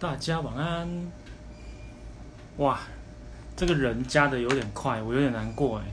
[0.00, 0.88] 大家晚安。
[2.56, 2.80] 哇，
[3.54, 5.84] 这个人加的有点快，我有点难过哎。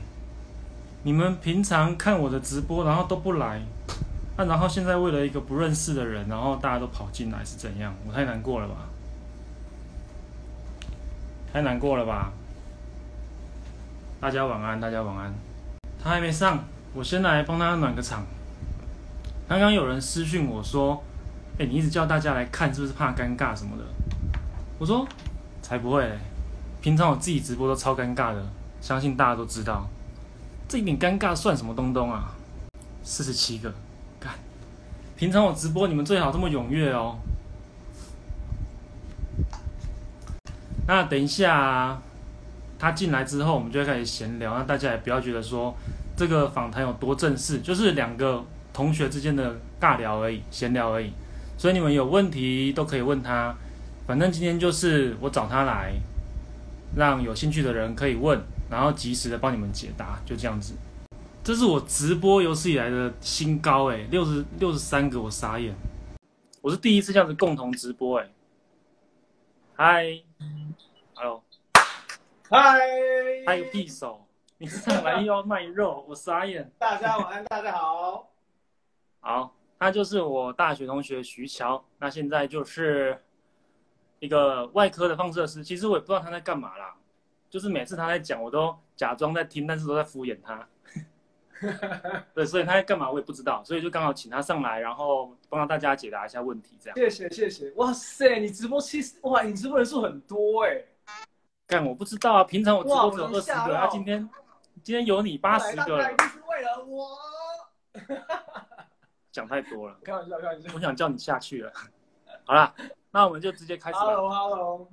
[1.02, 3.60] 你们平常看我的直播，然后都不来，
[4.38, 7.94] 那、然后现在为了一个不认识的人，然后大家都跑进来是怎样？
[8.06, 8.88] 我太难过了吧？
[11.52, 12.32] 太难过了吧？
[14.22, 15.34] 大家晚安，大家晚安。
[16.02, 16.64] 他还没上，
[16.94, 18.24] 我先来帮他暖个场。
[19.46, 21.04] 刚刚有人私讯我说
[21.58, 23.84] ：“哎，你一直叫大家来看，是不是怕尴尬什么的？”
[24.78, 25.06] 我说
[25.60, 26.18] ：“才不会嘞，
[26.80, 28.46] 平常我自己直播都超尴尬的，
[28.80, 29.88] 相信大家都知道。
[30.68, 32.32] 这一点尴尬算什么东东啊？
[33.02, 33.72] 四十七个，
[34.20, 34.32] 干！
[35.16, 37.16] 平常我直播你们最好这么踊跃哦。
[40.86, 42.02] 那等一下啊
[42.78, 44.56] 他进来之后，我们就会开始闲聊。
[44.56, 45.74] 那大家也不要觉得说
[46.16, 51.12] 这个访谈有多正式，就是两个。”同学之间的尬聊而已，闲聊而已，
[51.58, 53.54] 所以你们有问题都可以问他。
[54.06, 55.92] 反正今天就是我找他来，
[56.96, 60.72] 让有兴趣的人可以问，然后及时的帮你们解答，就这样子。
[61.42, 65.74] 这是我直播有史以来的新高诶，六十六十三个，我傻眼。
[66.60, 68.30] 我是第一次这样子共同直播诶。
[69.74, 70.04] 嗨
[71.14, 71.42] ，Hello，
[72.48, 72.78] 嗨，
[73.46, 74.24] 还有匕首，
[74.58, 76.70] 你上来又要卖肉，我傻眼。
[76.78, 78.28] 大家晚安，大家好。
[79.20, 83.22] 好，他就是我大学同学徐乔，那现在就是
[84.18, 85.62] 一个外科的放射师。
[85.62, 86.96] 其实我也不知道他在干嘛啦，
[87.48, 90.68] 就是每次他在讲，我都假装在听，但是都在敷衍他。
[92.34, 96.96] 对，所以他在干嘛我也不知道，所以就刚好请他上来，然后帮大家解答一下问题，这样。
[96.96, 100.84] 谢谢谢谢，哇塞，你直播其实哇，你直播人数很多哎。
[101.66, 104.28] 干，我不知道啊，平常我直播只有二十个，他、啊、今天
[104.82, 106.04] 今天有你八十个了。
[106.04, 107.18] 是为了我。
[109.30, 110.70] 讲太多了，开玩笑，开玩笑。
[110.74, 111.72] 我想叫你下去了。
[112.44, 112.74] 好啦，
[113.10, 114.06] 那我们就直接开始吧。
[114.06, 114.88] Hello，Hello，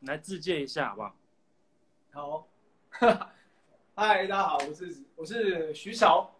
[0.00, 1.16] 你来自介一下好不好？
[2.12, 2.48] 好。
[3.94, 6.30] 嗨，大家好，我是我是徐乔。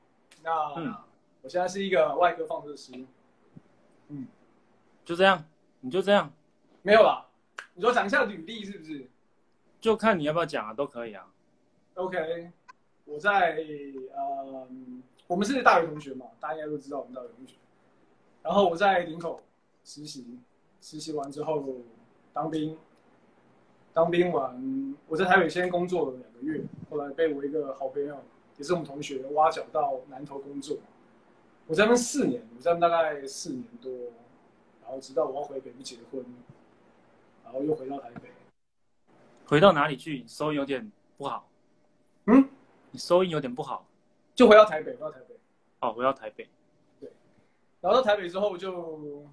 [0.43, 0.95] 那、嗯、
[1.43, 2.93] 我现在是一个外科放射师。
[4.09, 4.27] 嗯，
[5.05, 5.45] 就这样，
[5.81, 6.31] 你就这样，
[6.83, 7.27] 没有啦？
[7.75, 9.09] 你说讲一下履历是不是？
[9.81, 11.27] 就看你要不要讲啊，都可以啊。
[11.95, 12.51] OK，
[13.05, 13.57] 我在
[14.15, 14.69] 呃。
[15.27, 17.55] 我们是大学同学嘛，大家应该都知道我们大学同学。
[18.43, 19.41] 然后我在林口
[19.85, 20.39] 实习，
[20.81, 21.65] 实习完之后
[22.33, 22.79] 当兵，
[23.93, 28.23] 当兵完我在台北先工作了两个月，后来被我一个好朋友，
[28.57, 30.79] 也是我们同学挖角到南投工作。
[31.67, 33.93] 我在那边四年，我在那边大概四年多，
[34.83, 36.25] 然后直到我要回北部结婚，
[37.43, 38.31] 然后又回到台北。
[39.45, 40.25] 回到哪里去？
[40.29, 41.49] 收音有点不好。
[42.27, 42.49] 嗯？
[42.93, 43.85] 你收音有点不好。
[44.37, 45.35] 就回到台北，回到台北。
[45.81, 46.49] 哦，回到台北。
[47.01, 47.11] 对，
[47.81, 49.27] 然后到台北之后就，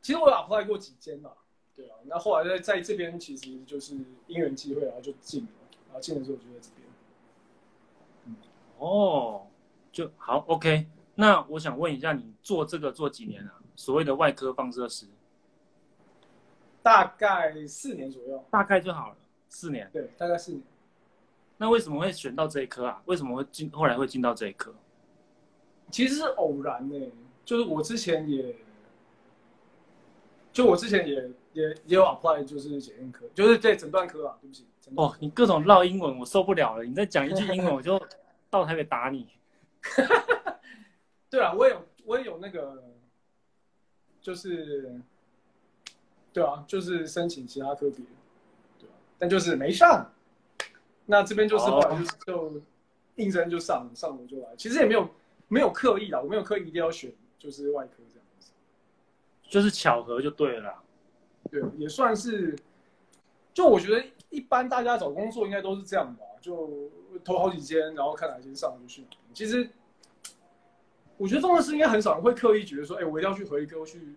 [0.00, 1.32] 其实我有 apply 过几间嘛，
[1.74, 1.96] 对啊。
[2.04, 3.94] 那后来在在这边其实就是
[4.28, 5.48] 因缘机会，然后就进了，
[5.86, 6.88] 然后进了之后就在这边。
[8.26, 8.36] 嗯，
[8.78, 9.46] 哦，
[9.90, 10.86] 就好，OK。
[11.16, 13.60] 那我想问一下，你做这个做几年啊？
[13.74, 15.06] 所谓的外科放射师？
[16.82, 18.44] 大概四年左右。
[18.50, 19.16] 大概就好了，
[19.48, 19.90] 四年。
[19.92, 20.62] 对，大概四年。
[21.58, 23.02] 那为什么会选到这一科啊？
[23.06, 24.74] 为什么会进后来会进到这一科？
[25.90, 27.12] 其实是偶然呢、欸，
[27.44, 28.56] 就是我之前也，
[30.52, 31.14] 就我之前也
[31.52, 34.36] 也也有 apply，就是检验科，就是对诊断科啊。
[34.40, 34.66] 对不起。
[34.96, 36.84] 哦，你各种绕英文，我受不了了。
[36.84, 38.00] 你再讲一句英文，我就
[38.50, 39.28] 到台北打你。
[41.30, 42.82] 对啊，我也有我也有那个，
[44.20, 45.00] 就是，
[46.32, 48.04] 对啊，就是申请其他科别，
[48.78, 50.12] 对啊，但就是没上。
[51.06, 52.62] 那这边就是后来就就
[53.14, 55.08] 应征就上上楼就来，其实也没有
[55.48, 58.50] 没有刻意啦，我没有刻意一定要选就是外科这样子，
[59.48, 60.82] 就是巧合就对了啦。
[61.50, 62.56] 对，也算是，
[63.54, 66.90] 就我觉得一般大家找工作应该都是这样吧，就
[67.24, 69.06] 投好几间，然后看哪间上就去。
[69.32, 69.70] 其实
[71.16, 74.16] 我觉得这种事应该很少人会刻意觉得说，哎、欸，我一定要去回科去。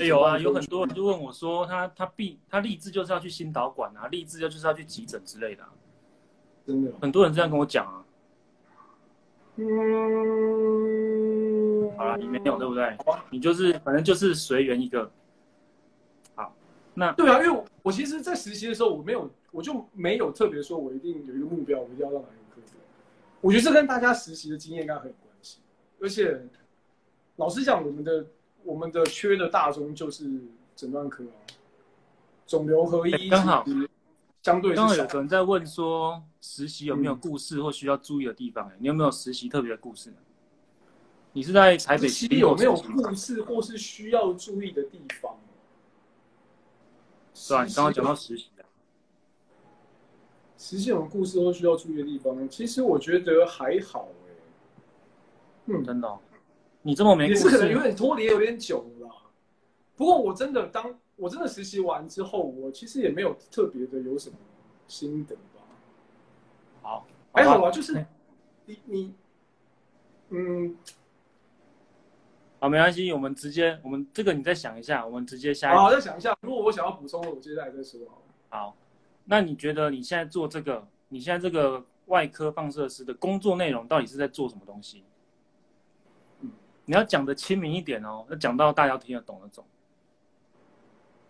[0.00, 5.70] 欸、有啊，有很多人就问我说他，他他必他立志就是要去心导管啊，立志就是要去急诊之类的、啊，
[6.66, 8.04] 真的，很多人这样跟我讲啊。
[9.54, 9.64] 嗯，
[11.96, 12.98] 好了，你没有对不对？
[13.30, 15.08] 你就是反正就是随缘一个。
[16.34, 16.52] 好，
[16.94, 22.62] 那对啊，因为我，我其实，在实习的时候，我没有，我就没有特别说我一定有一个目标，我一定要让哪一个科。
[23.40, 25.60] 我觉得这跟大家实习的经验应该很有关系，
[26.00, 26.42] 而且
[27.36, 28.26] 老实讲，我们的。
[28.64, 30.28] 我们的缺的大宗就是
[30.76, 31.34] 诊断科啊，
[32.46, 33.64] 肿瘤和医刚好
[34.42, 34.74] 相对。
[34.74, 38.68] 刚好有个人在问说，实习有没有故事或需要注意的地方？
[38.68, 40.16] 哎、嗯，你有没有实习特别的故事呢？
[41.32, 45.38] 你是在台北实习有没有故事或是需要注意的地方？
[47.34, 48.66] 是啊，你刚刚讲到实习啊，
[50.58, 54.30] 实习有故事或需要注意的地方，其实我觉得还好哎。
[55.66, 56.18] 嗯，真的、哦，
[56.82, 59.08] 你这么没也是可能有点脱离有点久了。
[59.96, 64.36] 不过我真的当我真的实习完之后，我其实也没有特别的有什么
[64.88, 65.60] 心得吧。
[66.82, 68.04] 好，还好啊，就是
[68.64, 69.14] 你你，
[70.30, 70.76] 嗯。
[72.58, 75.76] 好，没关系，我们直接，我们这个你再想一下，我们直接下一。
[75.76, 78.00] 好，再想一下，如果我想要补充，我接下来再说。
[78.50, 78.76] 好，
[79.24, 85.04] 那你觉得你现在做这个，你现在这个外科放射师的工作内容到底是在做什么东西？
[86.90, 89.64] 嗯，你要讲的亲民一点哦，要讲到大家听得懂那种。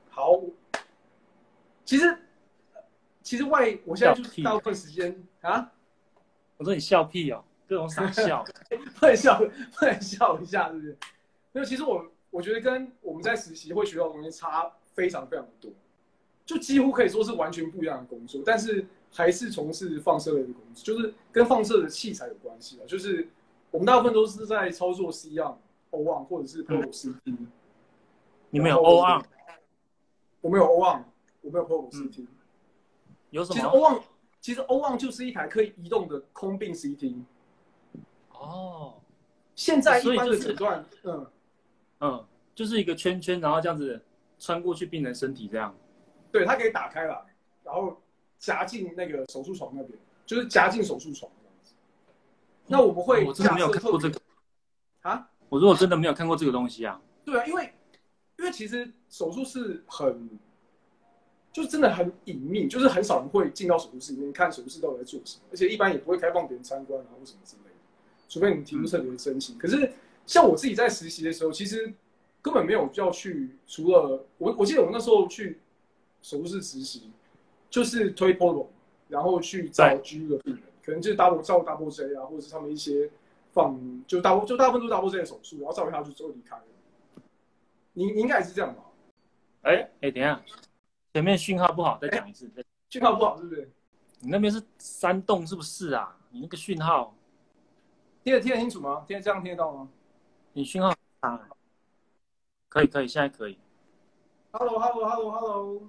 [0.08, 0.40] 好，
[1.84, 2.18] 其实
[3.22, 5.70] 其实外，我现在就是大部分时间啊，
[6.56, 8.42] 我说你笑屁哦，各种傻笑，
[8.98, 10.96] 不能笑，不能笑一下，是不是？
[11.52, 15.70] 没有，其实我我觉得跟我们在实习会学到的东西差非常非常多，
[16.46, 22.86] 就几乎可以说是完全不一样的工作，但是还是从事放射类的工作，就是跟放射的器材有关系的。
[22.86, 23.28] 就是
[23.70, 25.56] 我们大部分都是在操作 C-arm、
[25.90, 27.36] O-arm 或者是 Portable CT。
[28.50, 29.22] 你们有 O-arm？
[30.40, 31.02] 我们有 O-arm，
[31.42, 32.26] 我们有 Portable CT。
[33.30, 33.54] 有什么？
[33.54, 34.02] 其实 O-arm
[34.40, 37.22] 其实 O-arm 就是一台可以移动的空病 CT。
[38.32, 38.94] 哦，
[39.54, 41.26] 现在一般的诊断，嗯。
[42.00, 44.02] 嗯，就是一个圈圈，然后这样子
[44.38, 45.74] 穿过去病人身体这样。
[46.32, 47.22] 对，它可以打开来，
[47.62, 48.00] 然后
[48.38, 51.30] 夹进那个手术床那边，就是夹进手术床。
[52.70, 54.20] 那我们会、嗯，我真的没有看过这个
[55.02, 55.28] 啊？
[55.48, 57.00] 我说我真的没有看过这个东西啊。
[57.24, 57.72] 对啊，因为
[58.38, 60.30] 因为其实手术室很，
[61.52, 67.76] 就是真的很隐秘，就是很少人会进到手术室里面看手术室到底在做什么，而且一般也不会开放别人参观啊或什么之类的，
[68.28, 69.56] 除非你提出特别的申请。
[69.56, 69.92] 嗯、可是。
[70.26, 71.92] 像我自己在实习的时候，其实
[72.40, 75.58] 根本没有要去，除了我，我记得我那时候去
[76.22, 77.10] 手术室实习，
[77.68, 78.68] 就是推 Portable，
[79.08, 83.08] 然后去找 G 的病人，可能就是 double 照 double J 啊，或者是他们一些
[83.52, 83.78] 放
[84.08, 86.62] 就大就大部分都是 double J 的手术，然后照完他就之后离开了。
[87.92, 88.82] 你你应该也是这样吧？
[89.62, 90.42] 哎、欸、哎、欸，等一下，
[91.14, 92.50] 前面讯号不好，再讲一次。
[92.88, 93.70] 讯、欸、号不好是不是？
[94.18, 96.18] 你那边是山洞是不是啊？
[96.30, 97.14] 你那个讯号
[98.24, 99.04] 听得听得清楚吗？
[99.06, 99.88] 听得这样听得到吗？
[100.54, 101.48] 你讯号啊，
[102.68, 103.56] 可以可以，现在可以。
[104.50, 105.82] Hello，Hello，Hello，Hello。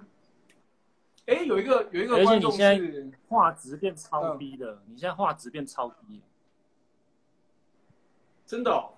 [1.26, 6.20] 哎，有一个有一个观众是，现在画质变超低的，嗯、你现在画质变超低。
[8.44, 8.94] 真的、哦？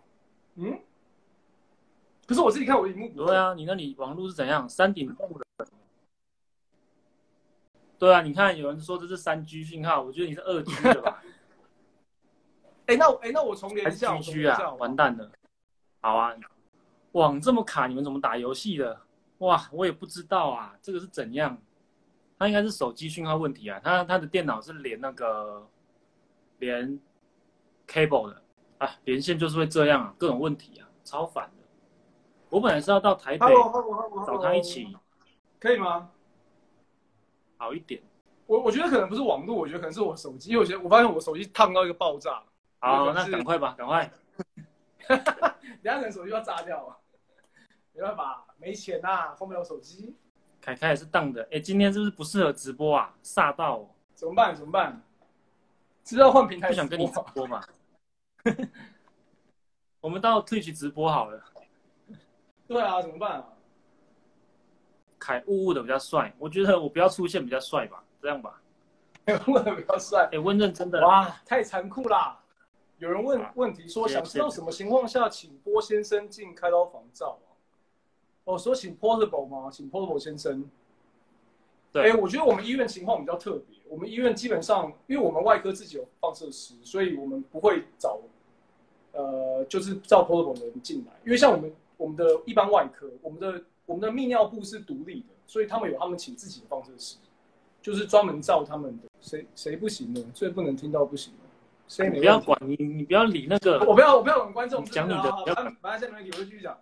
[0.54, 0.80] 嗯？
[2.26, 3.08] 可是我自己看我的荧幕。
[3.26, 4.66] 对啊，你那里网络是怎样？
[4.68, 5.66] 山顶洞的。
[7.98, 11.22] 对啊，你看有人说这是三 G 信号，我觉得你是二 G 的吧？
[12.86, 14.18] 哎，那哎，那我重连一下。
[14.18, 15.30] G 啊，完蛋了。
[16.00, 16.34] 好啊，
[17.12, 19.02] 网这么卡，你们怎么打游戏的？
[19.38, 21.56] 哇，我也不知道啊，这个是怎样？
[22.38, 25.66] 他应该是手机讯号问题啊，他他的电脑是连那个
[26.58, 26.98] 连
[27.86, 28.42] cable 的
[28.78, 31.64] 啊，连线就是会这样啊，各种问题啊，超烦的。
[32.50, 33.46] 我本来是要到台北
[34.26, 34.96] 找他一起，
[35.58, 36.10] 可以吗？
[37.56, 38.02] 好一点。
[38.46, 42.42] 我我觉得可能不是网络，我觉得可能是我手机，因为我觉得我发现我手机烫到一个爆炸。
[42.78, 44.12] 好，那赶快吧，赶快。
[45.06, 46.96] 哈哈，等下可能手机要炸掉了，
[47.94, 50.16] 没办法，没钱呐、啊，后面有手机。
[50.64, 53.14] 凯凯也是当的，哎、欸，今天是不是不适合直播啊？
[53.22, 54.56] 煞到、哦，怎么办？
[54.56, 54.98] 怎么办？
[56.02, 57.62] 知道换平台，不想跟你直播嘛？
[60.00, 61.44] 我们到 Twitch 直播好了。
[62.66, 63.44] 对啊，怎么办啊？
[65.18, 68.58] 凯雾雾的比较帅，我觉得我不要出现比较帅吧，这样吧。
[69.46, 71.06] 雾雾的比较帅，哎、欸，问认真的。
[71.06, 72.40] 哇，太残酷啦！
[72.96, 77.43] 有人问问题说，想知道什么情况下请郭先生进开刀房照啊？
[78.44, 79.70] 哦，说请 Portable 吗？
[79.72, 80.64] 请 Portable 先生。
[81.92, 83.78] 对，哎，我觉得我们医院情况比较特别。
[83.88, 88.18] 我们医院基本上，因为我们外科自己有放射师，所以我们不会找，
[89.12, 91.12] 呃，就是照 Portable 的人进来。
[91.24, 97.16] 因为像我们我们的一般外科，我们的我们的泌尿部是独立的，所以他们有他们请自己的放射师，
[97.80, 99.04] 就是专门照他们的。
[99.20, 100.22] 谁谁不行呢？
[100.34, 101.32] 最不能听到不行。
[101.86, 103.78] 所以你不要管你，你不要理那个。
[103.84, 104.84] 我不要，我不要管观众。
[104.86, 105.30] 讲你的。
[105.30, 105.44] 好，
[105.80, 106.76] 反正下面问题我就继续讲。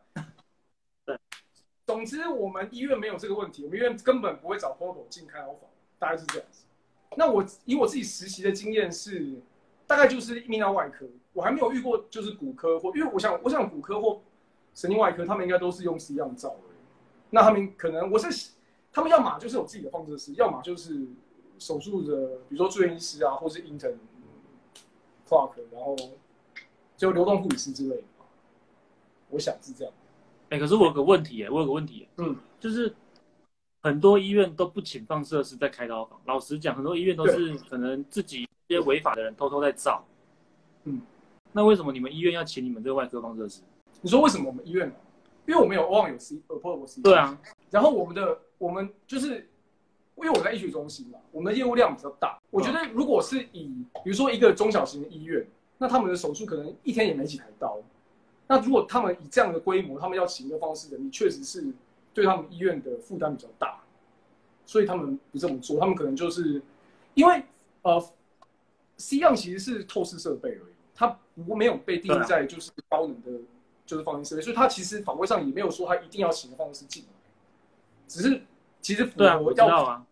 [1.86, 5.60] 总之我们医院没有这个问题，我们医院根本不会找 Portal 进开刀房，
[5.98, 6.64] 大概是这样子。
[7.16, 9.34] 那我以我自己实习的经验是，
[9.86, 14.22] 大概就是泌尿外科，我还没有遇过就是骨科或，因为我想，我想骨科或
[14.74, 16.56] 神经外科，他们应该都是用 C 样照的。
[17.30, 18.52] 那他们可能我是，
[18.92, 21.06] 他们要么就是有自己的放射师，要么就是
[21.58, 23.96] 手术的，比如说住院医师啊，或是 intern
[25.28, 25.50] clerk，。
[25.72, 25.96] 然后
[26.96, 28.02] 就流动护理师之类的，
[29.30, 29.92] 我想是这样。
[30.52, 32.94] 哎、欸，可是我有个问题哎，我有个问题，嗯，就是
[33.82, 36.20] 很多医院都不请放射师在开刀房。
[36.26, 40.04] 老实讲，很多医院都是可能自己一些违法的人偷偷在造。
[40.84, 41.00] 嗯，
[41.52, 43.62] 那为什么你们医院要请你们这个外科放射师？
[44.02, 44.94] 你说为什么我们医院？
[45.46, 47.00] 因为我们有 O1 有 C Apollo C。
[47.00, 47.40] 对啊。
[47.70, 49.48] 然后我们的我们就是，
[50.16, 52.38] 因为我在医学中心嘛，我们的业务量比较大。
[52.50, 53.72] 我觉得如果是以
[54.04, 55.46] 比如说一个中小型的医院，
[55.78, 57.80] 那他们的手术可能一天也没几台刀。
[58.52, 61.72] 那如果他们以这样的规模，他们要请一个方式的，你确实是
[62.12, 63.80] 对他们医院的负担比较大，
[64.66, 65.80] 所以他们不这么做。
[65.80, 66.60] 他们可能就是
[67.14, 67.42] 因为
[67.80, 67.98] 呃
[68.98, 73.40] ，C-arm 其实是透视设备而已，它不没有被定义在就是高能的，
[73.86, 77.08] 就是放映设备，所以它其实法规上也没有说他一定要请个放射师进来，
[78.06, 78.42] 只是
[78.82, 80.06] 其实符合要对啊，啊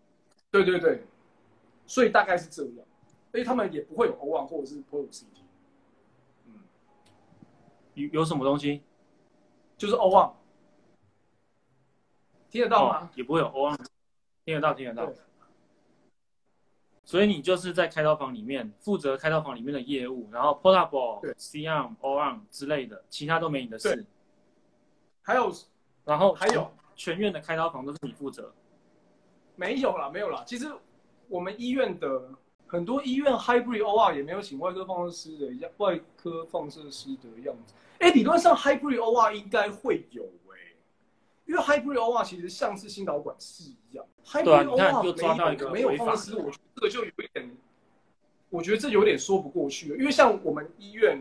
[0.50, 1.02] 对对对，
[1.86, 2.86] 所以大概是这样，
[3.32, 5.24] 所以他们也不会有 O1 或者是 Pro CT。
[8.00, 8.82] 有有什么东西？
[9.76, 10.32] 就是 O1，
[12.50, 13.00] 听得到吗？
[13.04, 13.78] 哦、也不会有 O1，
[14.44, 15.12] 听得到，听得到。
[17.04, 24.04] 所以你就是在开刀房里面负责开刀房里面的业务，然后 Portable、C-arm、O1 之类的，其他都没你的事。
[25.22, 25.52] 还有，
[26.04, 28.52] 然后还有全院的开刀房都是你负责？
[29.56, 30.44] 没有啦，没有啦。
[30.46, 30.70] 其实
[31.28, 32.30] 我们医院的。
[32.70, 37.74] 很多医院 hybrid OR 也没有请外科放射师的样，外科放射师的样子。
[37.98, 40.76] 哎，理论上 hybrid OR 应该会有哎、欸，
[41.46, 44.06] 因为 hybrid OR 其实像是心导管室一样。
[44.24, 47.50] ，hybrid 你看就抓到一个没有放射师，我觉得这个就有一点，
[48.50, 49.96] 我觉得这有点说不过去了。
[49.98, 51.20] 因为像我们医院，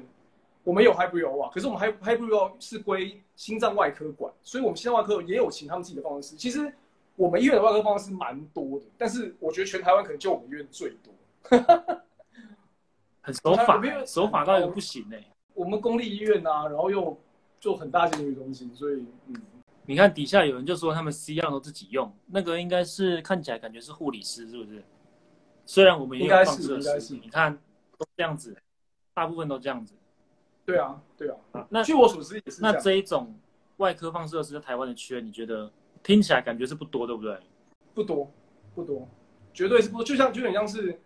[0.63, 6.35] 我们有 hybrid OR，可是我们 hybrid OR 是归心脏外科管，所以我们心脏外科也有请他们自己的放射师。
[6.35, 6.71] 其实
[7.15, 11.11] 我们医院的外科放射师蛮多的，但是我觉得全台湾可能就我们医院最多。
[13.22, 15.27] 很守法，守法到一个不行呢、欸。
[15.53, 17.19] 我们公立医院啊，然后又
[17.60, 19.36] 做很大型的中心，所以嗯，
[19.86, 24.84] 你看底下有人就说他们 C-arm 都自己用，那个应该是看起来感觉是护理师，是不是？
[25.65, 27.53] 虽然我们也有放射师，你看
[27.98, 28.55] 都这样子，
[29.13, 29.93] 大部分都这样子。
[30.65, 31.36] 对啊，对啊。
[31.51, 32.62] 啊那据我所知也是。
[32.62, 33.38] 那这一种
[33.77, 37.38] 外科放射师在台湾的缺，你觉得听起来感觉是不多，对不对？
[37.93, 38.31] 不多，
[38.74, 39.08] 不多，
[39.53, 40.03] 绝对是不多。
[40.03, 41.00] 就像就很像是。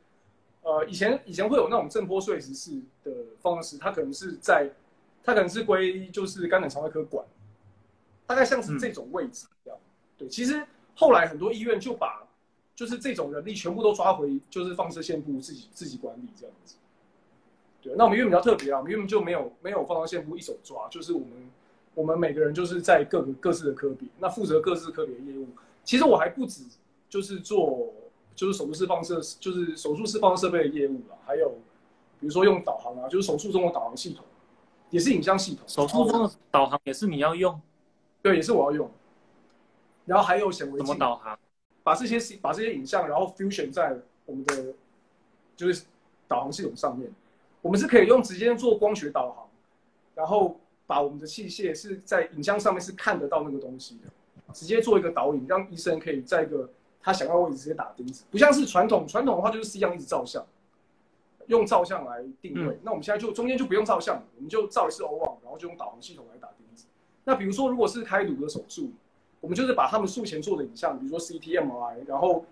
[0.64, 2.72] 呃，以前以前会有那种震波碎石式
[3.04, 4.70] 的方式，它可能是在，
[5.22, 7.26] 它可能是归就是肝胆肠胃科管，
[8.26, 9.78] 大概像是这种位置一样。
[9.78, 10.66] 嗯、对，其实
[10.96, 12.26] 后来很多医院就把
[12.74, 16.76] 就是这种人力全部都抓回就是放射线部自己自己管理这样子。
[17.82, 21.30] 对，那我们医院比较特别啊，我们医院就没有没有放射线部一手抓，就是我们
[21.94, 25.46] 我们每个人就是在各个各自的科别，那负责各自科别的业务。
[25.84, 26.64] 其实我还不止
[27.10, 27.94] 就是做。
[28.36, 31.18] 就是手术室放射，就是手术室放射设备的业务了。
[31.26, 31.50] 还有，
[32.20, 34.26] 比如说用导航啊，就是手术中的导航系统，
[34.90, 35.64] 也是影像系统。
[35.68, 37.62] 手术中的导航也是你要用？
[38.22, 38.90] 对，也是我要用。
[40.06, 40.86] 然后还有显微镜。
[40.86, 41.38] 怎么导航？
[41.84, 44.74] 把这些把这些影像，然后 fusion 在我们的
[45.56, 45.84] 就是
[46.28, 47.12] 导航系统上面。
[47.62, 49.48] 我们是可以用直接做光学导航，
[50.16, 56.70] 然后把我们的器械是在影像上面是看得到那个东西的，直接做一个导引，让医生可以在一个。
[57.04, 60.44] 他想要位置直接打钉子，不像是传统，传统的话就是 C-arm 一直照相，
[61.48, 62.76] 用照相来定位。
[62.76, 66.86] 嗯、那我们现在就中间就不用照相，我们就照一次 O 网然后就用导航系统来打钉子。
[67.26, 68.90] 那比如说，如果是开颅的手术，
[69.42, 72.46] 我们就是把他们术前做的影像，比如说 CT、MRI，然后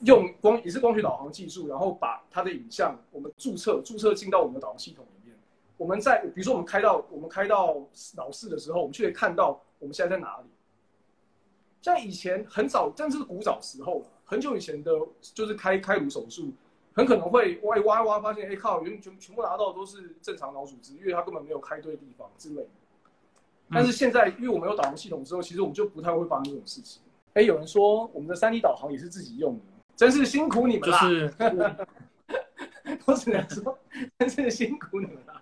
[0.00, 5.36] 用光也是光学导航技术，然后把它的影像我们注册注册进到我们的导航系统里面。
[5.76, 7.76] 我们在比如说我们开到我们开到
[8.16, 10.44] 老四的时候，我们就可以看到我们现在在哪里。
[11.82, 14.92] 像以前很早，但是古早时候，很久以前的，
[15.34, 16.52] 就是开开颅手术，
[16.92, 22.68] 很可能会挖一挖一挖，发现哎靠，原全全部拿到都是正常脑组织，因为它根本没有开对地方之类的。
[23.72, 27.00] 但是现在，因为我们有导航系统之后，其实我们就不太会发生这种事情。
[27.34, 29.60] 哎，有人说我们的三 D 导航也是自己用的，
[29.94, 30.98] 真是辛苦你们了。
[31.00, 31.34] 就是，
[33.06, 33.78] 我只能说，
[34.18, 35.40] 真是辛苦你们了。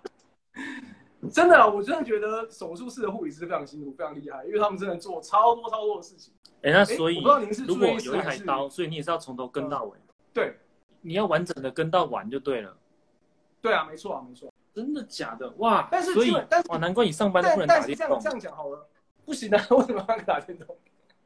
[1.32, 6.32] 真的啊，我真的觉得手术室的护理师非常辛苦，非常厉害，因为他们真的做超多超多的事情。
[6.62, 9.96] 哎，那所以，我不知道您是如果有一台刀，所以你也是要从头跟到尾。
[10.32, 10.56] 对，
[11.00, 12.76] 你要完整的跟到完就对了。
[13.60, 14.52] 对啊，没错啊，没错。
[14.72, 15.50] 真的假的？
[15.58, 15.88] 哇！
[15.90, 18.06] 但是，所以，但是哇，难怪你上班都不能打电动。
[18.06, 18.86] 这样这样讲好了，
[19.24, 20.76] 不行啊， 为什么要打电动？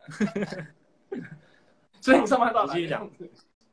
[2.01, 3.11] 所以你上班都要打电动。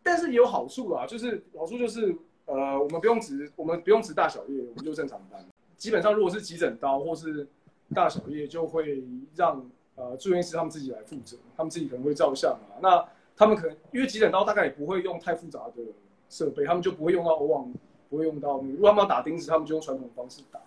[0.03, 2.13] 但是也有好处啊，就是好处就是，
[2.45, 5.45] 呃，我们不用值，我们不用值大小夜，我们就正常班。
[5.79, 7.48] 基本上，如果是急诊刀或是
[7.95, 9.01] 大小叶，就会
[9.33, 12.77] 让呃住院医师他们自己来负责，他们自己可能会照相啊。
[12.81, 13.03] 那
[13.36, 15.81] 他们可能因为急诊刀大概也不会用太复杂的
[16.29, 17.71] 设备，他们就不会用到 O1，
[18.09, 18.57] 不会用到。
[18.57, 20.59] 如果他们要打钉子，他们就用传统的方式打。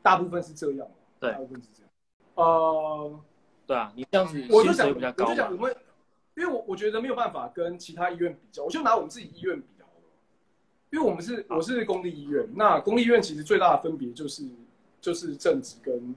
[0.00, 0.86] 大部分是这样，
[1.18, 1.90] 对，大部分是这样。
[2.36, 3.20] 呃，
[3.66, 5.76] 对啊，你这样子我就想，我就想我们，
[6.36, 9.66] 因为我我觉得没有办法跟其他医院比较，我就拿我们自己医院比。
[10.90, 14.42] 因为我们是我是公立医院，那公立医院其实最大的分别就是
[15.00, 16.14] 就是正职跟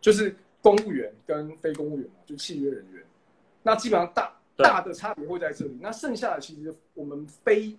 [0.00, 3.04] 就是公务员跟非公务员嘛，就契约人员。
[3.62, 5.78] 那基本上大大的差别会在这里。
[5.80, 7.76] 那剩下的其实我们非，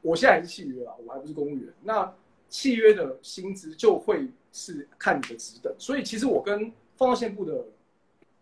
[0.00, 1.72] 我现在还是契约啊，我还不是公务员。
[1.82, 2.10] 那
[2.48, 7.64] 契约的薪资就会是看你的职等，所以其实我跟放射线部的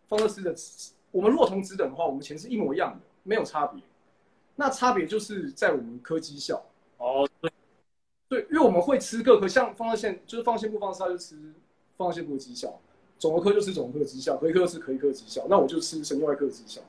[0.07, 0.55] 放射师的，
[1.11, 3.83] 我们若同职等的话，我们钱是一模一样的，没有差别。
[4.55, 6.65] 那差别就是在我们科绩效。
[6.99, 7.51] 哦，对，
[8.29, 11.55] 对，因为我们会吃各科，像放射线就是放射线部放射师，他就吃
[11.97, 12.69] 放射线部的绩效；
[13.19, 15.47] 肿瘤科就吃肿瘤科绩效，核医科是核医科绩效。
[15.49, 16.81] 那我就吃神经外科绩效，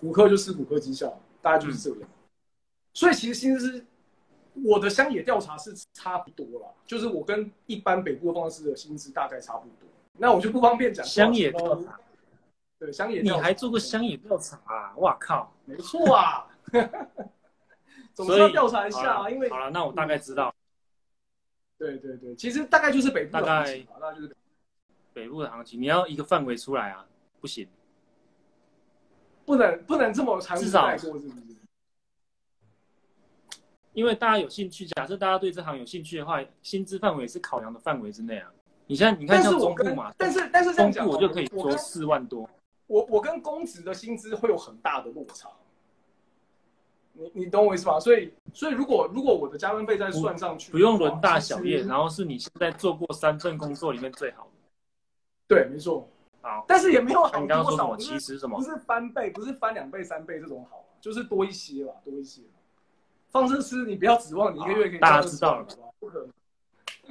[0.00, 2.00] 骨科就吃骨科绩效，大概就是这样。
[2.00, 2.08] 嗯、
[2.92, 3.84] 所以其实薪资，
[4.64, 9.88] 我的乡野调查是差不多啦，就是我跟一般北部的放射师的薪资大概差不多。
[10.16, 11.98] 那我就不方便讲乡野调查。
[12.78, 14.94] 对，乡野，你还做过乡野调查啊？
[14.96, 16.46] 哇靠，没错啊。
[18.14, 20.54] 总是要调查一下啊，因为好了，那我大概知道。
[21.76, 24.36] 对对对，其实大概就是北部的行情，大概那就是
[25.12, 25.80] 北部的行情。
[25.80, 27.04] 你要一个范围出来啊，
[27.40, 27.68] 不行，
[29.44, 31.28] 不能不能这么长至少是不是？
[33.92, 38.50] 因为大家有兴趣，假设大家对这行有兴趣的话，薪资范围是考量的范围之内啊。
[38.86, 42.48] 你现在你看像中部嘛，但是但是这样讲，中部我就可以说四万多。
[42.86, 45.48] 我我跟公职的薪资会有很大的落差。
[47.14, 47.98] 你你懂我意思吧？
[47.98, 54.50] 所以所以如果如果我的加班费再算上去，不用轮大小夜，然后是你现在做过三份工作里面最好的。
[55.46, 56.08] 对，没错。
[56.42, 57.96] 好，但是也没有好你刚刚说什么？
[57.96, 58.58] 其实什么？
[58.58, 62.42] 不是翻倍，不是翻两倍、三倍这种好，就是多一些吧，多一些。
[63.30, 64.98] 放射师，你不要指望你一个月可以。
[64.98, 65.66] 大家知道了，
[65.98, 66.28] 不可能。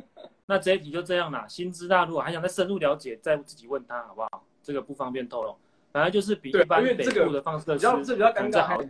[0.45, 1.47] 那这一题就这样啦。
[1.47, 4.43] 薪资大陆还想再深入了解，再自己问他好不好？
[4.61, 5.55] 这个不方便透露。
[5.91, 8.87] 反正就是比一般北部的放射师比较尴尬。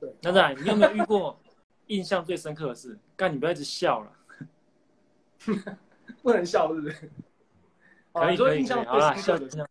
[0.00, 1.38] 对，那再来，你有没有遇过
[1.88, 2.98] 印象最深刻的事？
[3.16, 4.12] 干，你不要一直笑了，
[6.22, 7.10] 不能笑是不是？
[8.12, 9.68] 可 以可以，好了，笑一下。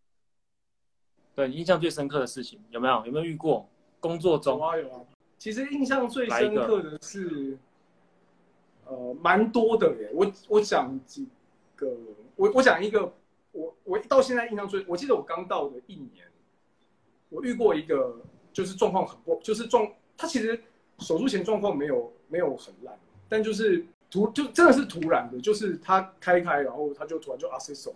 [1.35, 3.05] 对，印象最深刻的事情有没有？
[3.07, 3.67] 有没有遇过？
[3.99, 5.01] 工作中有啊有啊。
[5.37, 7.57] 其实印象最深刻的是，
[8.85, 10.11] 呃，蛮多的耶。
[10.13, 11.27] 我我讲几
[11.75, 11.91] 个，
[12.35, 13.11] 我我讲一个，
[13.51, 16.27] 我我到现在印象最，我记得我刚到的一年，
[17.29, 18.21] 我遇过一个，
[18.53, 19.91] 就是状况很不，就是状。
[20.19, 20.61] 他其实
[20.97, 22.93] 手术前状况没有没有很烂，
[23.29, 27.89] 但就是突就真的是突然的，就是他开开，然后他就突然就 access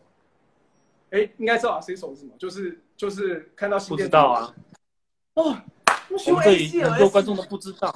[1.09, 2.33] 哎，应该知道 access 是什么？
[2.39, 4.09] 就是就是看到心电图。
[4.09, 4.55] 不知道啊。
[5.33, 5.61] 哦，
[6.29, 7.93] 我们这里很多观众都不知道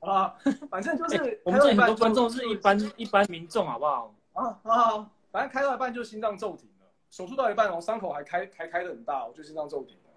[0.00, 0.36] 啊。
[0.68, 4.14] 反正就是、欸、我们这里很多观众是一般一般民众，好不好？
[4.34, 10.10] 啊啊，反正开到一半就心脏骤停了，手术到一半，然后伤口还开还开的很大，我就心脏骤停了，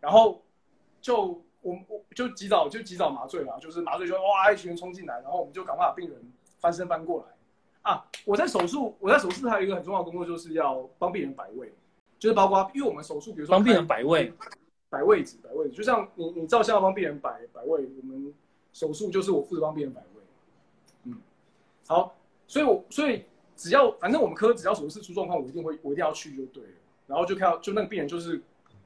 [0.00, 0.42] 然后
[1.02, 1.44] 就。
[1.62, 6.18] 我我就及早就及早麻醉了，就是麻醉就哇一群人冲进来，然后我们就赶快把病人
[6.58, 7.34] 翻身翻过来。
[7.82, 11.72] 啊，我在手术，我在手术还有一个很重要的工作，就是要帮病人摆位，
[12.18, 14.32] 就是包括因为我们手术，比如说帮病人摆位，
[14.90, 18.34] 摆位置，摆位置，就像你你照相要帮病人摆摆位，我们
[18.72, 20.22] 手术就是我负责帮病人摆位。
[21.04, 21.16] 嗯，
[21.86, 22.14] 好，
[22.46, 23.24] 所以我所以
[23.56, 26.70] 只要反正我们科只要手术室出状况，我一定会我一定要去就对了。
[27.06, 28.42] 然后就看到就那个病人就是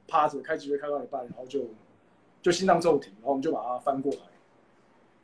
[0.07, 1.67] 趴着开脊椎开到一半，然后就。
[2.43, 4.19] 就心脏骤停，然后我们就把它翻过来，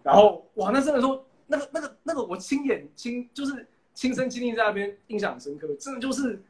[0.02, 6.42] 然后哇，那真的说那个那个那个我亲眼亲就是亲身经历在那边，印象很深刻，真的就是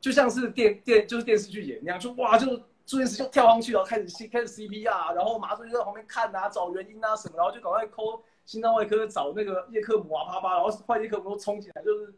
[0.00, 12.14] 就像是电电就是电视剧演那样，就哇就住院时就跳上去，然后开始 C 开始 CPR，然后麻醉就在旁边看啊，找原因啊什么，然后就赶快抠心脏外科找那个叶克膜啊啪啪，然后换叶克膜都冲进来，就是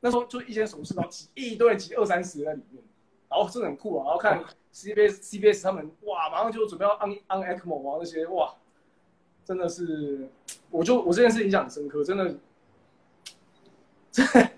[0.00, 2.84] 那时候就一间手术，然后挤一堆挤二三十在里面，
[3.30, 4.44] 然后真的很酷啊，然后看。
[4.76, 8.54] CBS CBS 他们哇，马上就准备要按按 ECMO 啊那些哇，
[9.42, 10.28] 真的是，
[10.68, 12.36] 我就我这件事印象很深刻，真的，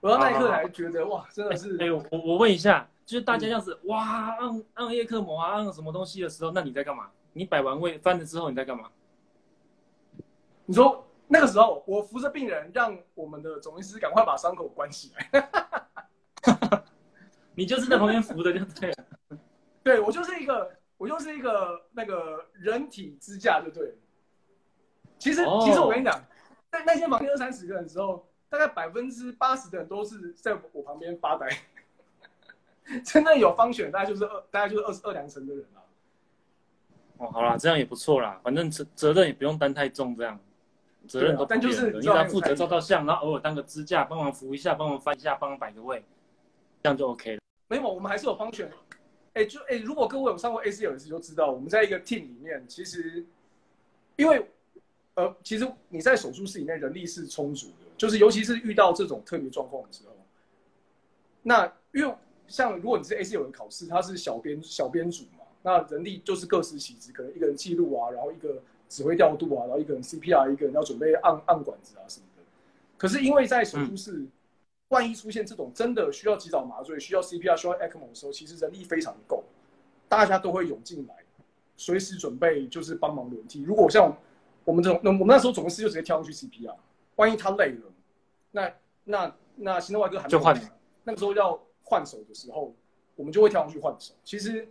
[0.00, 1.76] 我到那一刻才觉得哇，真的是。
[1.78, 7.10] 哎、欸，我我问一下，就是大家这样子、嗯、哇，按按 ECMO 啊，按什么东西的时候，那你在干嘛？
[7.32, 8.90] 你摆完位翻了之后你在干嘛？
[10.66, 15.48] 你说那个时候我扶着病人，让我们的总医师赶快把伤口关起来。
[17.56, 18.96] 你就是在旁边扶的就对了。
[19.84, 23.94] 对，我就是一个，我就是一个那个人体支架，就对了。
[25.18, 26.20] 其实，其实我跟你讲，
[26.72, 31.46] 在那间房间二三十个人的时候，大概百分之八十的人都是在我旁边发呆。
[33.04, 35.82] 真的有方选，大概就是二，大概就是二十二两成的人了。
[37.18, 40.38] 哦，好啦，这样也不错啦，反正责责任也不用担太重，这样
[41.06, 46.04] 责任都但就是你只要负责照照相，然后偶尔当个支架，帮忙扶一下，帮忙翻一下，帮忙摆个位，
[46.82, 47.40] 这样就 OK 了。
[47.68, 48.70] 没有，我们还是有方选。
[49.34, 53.24] 哎，就哎，如果各位有上过 ACLS 就知道，我们在一个 team 里面，其实
[54.14, 54.48] 因为
[55.14, 60.14] 呃，其实你在手术室里面人力是充足的，就是尤其是遇到这种特别状况的时候，
[61.42, 62.14] 那因为
[62.46, 72.42] 像如果你是 ACLS 考试，它是小编小编组嘛，那人力就是各司其职，可能一个人记录啊，然后一个指挥调度啊，然后一个人 CPR，一个人要准备按按管子啊什么的。
[72.96, 74.24] 可是因为在手术室。
[74.94, 79.42] 万一出现这种真的需要及早麻醉、需要 CPR、需要 ECMO 的时候，其实人力非常够，
[80.08, 81.16] 大家都会涌进来，
[81.76, 83.64] 随时准备就是帮忙轮替。
[83.64, 84.16] 如果像
[84.64, 86.76] 我们这种，那我们那时候总公司就直接跳上去 CPR，
[87.16, 87.92] 万一他累了，
[88.52, 90.70] 那那那心脏外科还没有就换，
[91.02, 92.72] 那个时候要换手的时候，
[93.16, 94.14] 我们就会跳上去换手。
[94.22, 94.68] 其实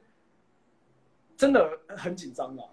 [1.36, 2.64] 真的很紧张啊，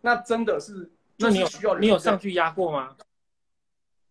[0.00, 2.96] 那真的是，那你有需要你有上去压过吗？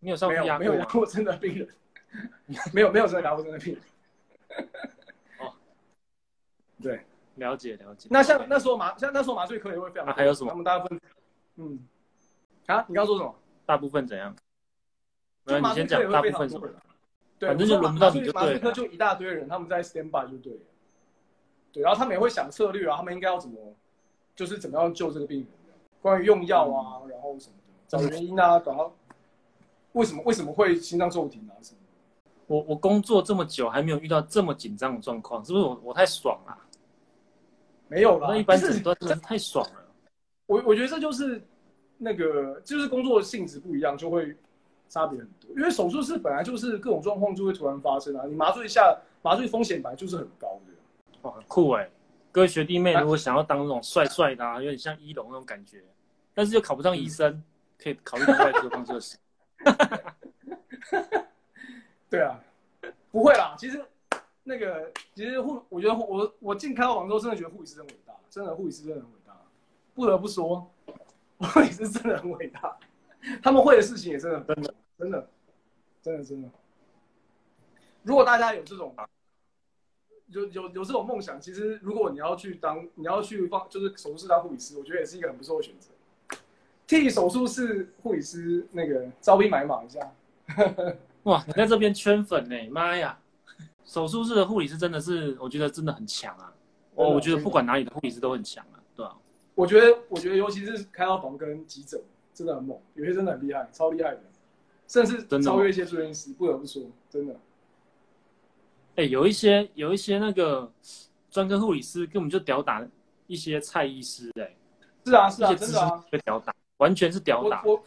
[0.00, 0.58] 你有上去压过？
[0.58, 1.68] 没有压过真的病人。
[2.72, 3.78] 没有没有真的拿过真的病。
[5.38, 5.52] 哦，
[6.82, 7.04] 对，
[7.36, 8.08] 了解了解。
[8.10, 10.14] 那像那时候麻像那时候麻醉科也会非常、啊。
[10.16, 10.50] 还有什么？
[10.50, 11.00] 他们大部分，
[11.56, 11.78] 嗯，
[12.66, 13.34] 啊，你刚刚说什么？
[13.66, 14.34] 大部分怎样？
[15.46, 16.74] 就麻醉科也会非常多人。
[17.38, 18.28] 对，反正就轮不到你。
[18.30, 20.60] 麻醉科就一大堆人，他们在 stand by 就对了。
[21.72, 23.76] 对，然后他们也会想策略啊，他们应该要怎么，
[24.34, 25.48] 就是怎么样救这个病人，
[26.00, 28.96] 关于用药啊，然后什么的，找原因啊，然后
[29.92, 31.78] 为什么为什么会心脏骤停啊什么。
[32.48, 36.58] 我我工作这么久还没有遇到这么紧张的状况，是不是我我太爽了？
[37.86, 39.84] 没有啦，那一般诊断真的太爽了。
[40.46, 41.40] 我我觉得这就是
[41.96, 44.36] 那个就是工作性质不一样，就会
[44.88, 45.50] 差别很多。
[45.56, 50.72] 因为手术室本来就是各种状况就会突然发生啊，你麻醉下麻醉风险本来就是很高的。
[51.22, 51.88] 哇，很酷哎！
[52.30, 55.82] 各位学弟妹如果想要当那种帅帅的，啊，有点像一龙那种感觉，
[56.34, 57.42] 但是又考不上医生，嗯、
[57.82, 59.18] 可以考虑另外一个方式。
[62.10, 62.40] 对啊，
[63.10, 63.54] 不会啦。
[63.58, 63.84] 其实
[64.44, 69.36] 那个，其实护，我觉得我我进开刀房之后，真的觉得护理师真伟大，真的护理师真的很伟大。
[69.94, 70.70] 不得不说，
[71.38, 72.76] 护理师真的很伟大。
[73.42, 75.28] 他们会的事情也真的真的真的
[76.00, 76.48] 真的真的。
[78.04, 78.94] 如果大家有这种
[80.28, 85.90] 有有有这种梦想，其实如果你要去当你要去放就是手术室当护理师，我觉得也是一个很不错的选择。
[86.86, 90.10] 替手术室护理师那个招兵买马一下。
[91.28, 92.56] 哇，你在这边圈粉呢？
[92.70, 93.18] 妈呀！
[93.84, 96.50] 手术室的护理师真的是，我觉得真的很强啊。
[96.94, 99.14] 哦，我觉得不管哪里的护理师都很强啊，对啊。
[99.54, 102.00] 我觉得，我觉得尤其是开刀房跟急诊
[102.32, 104.22] 真的很猛，有些真的很厉害，超厉害的，
[104.86, 107.34] 甚至超越一些住院医师，不得不说，真的。
[108.96, 110.72] 哎、欸，有一些有一些那个
[111.30, 112.82] 专科护理师根本就屌打
[113.26, 114.56] 一些蔡医师、欸，哎，
[115.04, 117.62] 是啊是啊，真的啊，被吊打，完全是屌打。
[117.64, 117.82] 我我，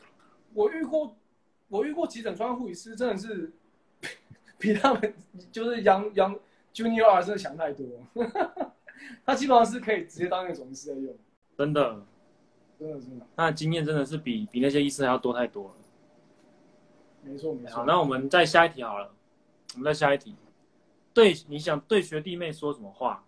[0.66, 1.16] 我遇过。
[1.72, 3.50] 我遇过急诊专科护理师，真的是
[4.60, 5.14] 比他们
[5.54, 6.38] 就是 young young
[6.74, 7.86] junior 真的强太多。
[9.26, 11.16] 他基本上是可以直接当一个总医师在用，
[11.58, 12.06] 真的，
[12.78, 13.26] 真的真的。
[13.38, 15.76] 他的经验真的是比比那些医师还要多太多了。
[17.24, 17.78] 没错没错。
[17.78, 19.10] 好，那我们再下一题好了，
[19.76, 20.36] 我们再下一题。
[21.14, 23.24] 对，你想对学弟妹说什么话？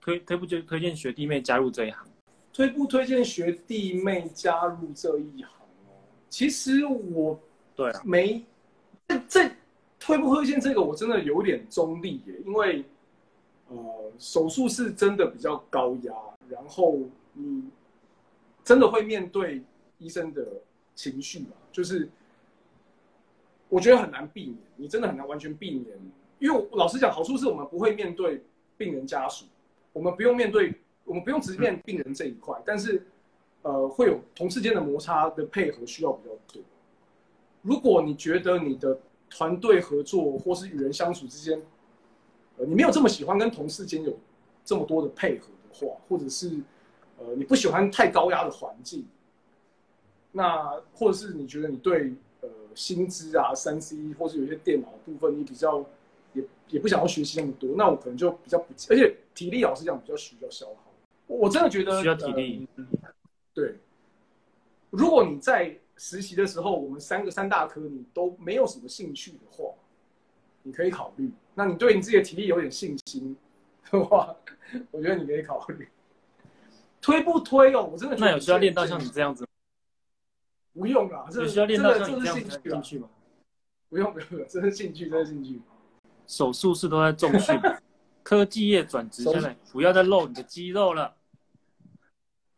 [0.00, 2.06] 推推不推推荐学弟妹加入这一行？
[2.52, 5.48] 推不推荐学弟妹加入这一行？
[6.28, 7.40] 其实我。
[7.78, 8.44] 对啊，没，
[9.06, 9.50] 这这
[10.00, 12.84] 推不推荐这个，我真的有点中立耶，因为，
[13.68, 16.12] 呃，手术是真的比较高压，
[16.48, 16.98] 然后
[17.34, 17.70] 你
[18.64, 19.62] 真的会面对
[19.98, 20.44] 医生的
[20.96, 22.08] 情绪嘛，就是
[23.68, 25.96] 我觉得很难避免，你真的很难完全避免，
[26.40, 28.42] 因为老实讲，好处是我们不会面对
[28.76, 29.44] 病人家属，
[29.92, 33.06] 我们不用面对，我们不用直面病人这一块，但是，
[33.62, 36.60] 呃，会有同事间的摩擦的配合需要比较多。
[37.68, 41.60] 如果你觉得你的团队合作或是与人相处之间，
[42.56, 44.18] 呃，你没有这么喜欢跟同事间有
[44.64, 46.62] 这么多的配合的话，或者是
[47.18, 49.04] 呃，你不喜欢太高压的环境，
[50.32, 55.84] 那或者是你觉得你对呃薪资啊、三 C 或是有些电脑部分，你比较
[56.32, 60.90] 也也不想要学习那么多，那我可能就比较不，而且体力老实讲比较需要消耗。
[61.26, 62.66] 我真的觉得需要体力。
[62.76, 62.86] 呃，
[63.52, 63.74] 对，
[64.88, 65.78] 如果你在。
[65.98, 69.74] 实习的时候，我们三个三大科你都没有什么兴趣的话，
[70.62, 71.30] 你可以考虑。
[71.54, 73.36] 那你对你自己的体力有点信心
[73.90, 74.34] 的话，
[74.92, 75.88] 我觉得你可以考虑。
[77.02, 77.90] 推不推哦？
[77.92, 79.48] 我真的那有需要练到像你这样子吗？
[80.74, 83.08] 不用啊，这需要练到像你这样子的兴趣吗？
[83.88, 85.60] 不用不用，这是兴趣，这是兴趣。
[86.26, 87.58] 手术室都在重训，
[88.22, 91.16] 科技业转职现在不要再露你的肌肉了。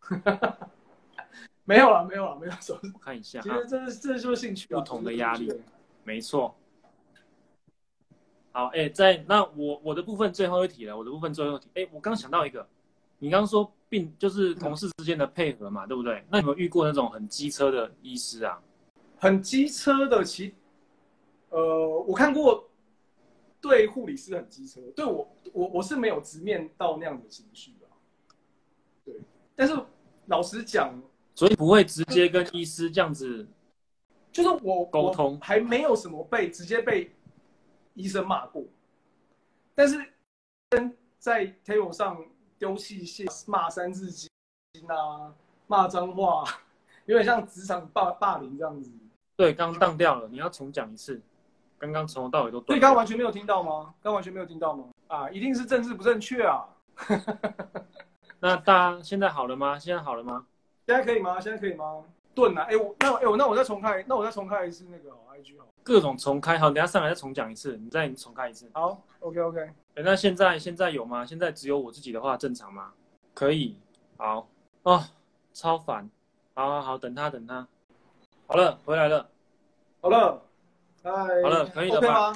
[1.70, 2.76] 没有了，没有了，没有手。
[2.82, 5.48] 我看一下，其实这是这就是兴趣，不同的压力，
[6.02, 6.52] 没错。
[8.50, 11.68] 好，哎，在那我我的部分最后一题了，我的部分最后一题。
[11.74, 12.66] 哎，我刚想到一个，
[13.20, 16.24] 你刚刚说病就是同事之间的配合嘛，对不对？
[16.28, 18.60] 那有没有遇过那种很机车的医师啊？
[19.20, 20.52] 很机车的其，
[21.50, 22.68] 呃，我看过，
[23.60, 27.86] 对护理师很机车，对我我我是没有直面到那样的情绪的，
[29.04, 29.14] 对。
[29.54, 29.78] 但是
[30.26, 31.00] 老实讲，
[31.40, 33.48] 所以不会直接跟医师这样子，
[34.30, 37.10] 就是我沟通还没有什么被直接被
[37.94, 38.62] 医生骂过，
[39.74, 39.96] 但是
[41.18, 42.22] 在 table 上
[42.58, 44.28] 丢器械、骂三字经
[44.86, 45.32] 啊、
[45.66, 46.44] 骂脏话，
[47.08, 48.90] 有点像职场霸霸凌这样子。
[49.34, 51.18] 对，刚当掉了，你要重讲一次。
[51.78, 52.78] 刚刚从头到尾都对。
[52.78, 53.94] 刚，刚完全没有听到吗？
[54.02, 54.90] 刚完全没有听到吗？
[55.06, 56.68] 啊，一定是政治不正确啊！
[58.40, 59.78] 那大家现在好了吗？
[59.78, 60.44] 现在好了吗？
[60.90, 61.40] 现在可以吗？
[61.40, 62.02] 现在可以吗？
[62.34, 62.62] 顿啊！
[62.62, 65.64] 哎，我那哎我那我再重开，那我再重开一次那个 IG 好。
[65.84, 68.68] 各种重开，好，等下上来再重讲一次，你再重开一次。
[68.72, 69.60] 好，OK OK。
[69.94, 71.24] 哎，那现在现在有吗？
[71.24, 72.92] 现在只有我自己的话正常吗？
[73.34, 73.76] 可以。
[74.16, 74.48] 好。
[74.82, 75.04] 哦，
[75.52, 76.10] 超烦。
[76.54, 77.68] 好好好，等他等他。
[78.48, 79.28] 好了，回来了。
[80.00, 80.42] 好了，
[81.04, 82.32] 哎，好了，可以了吧？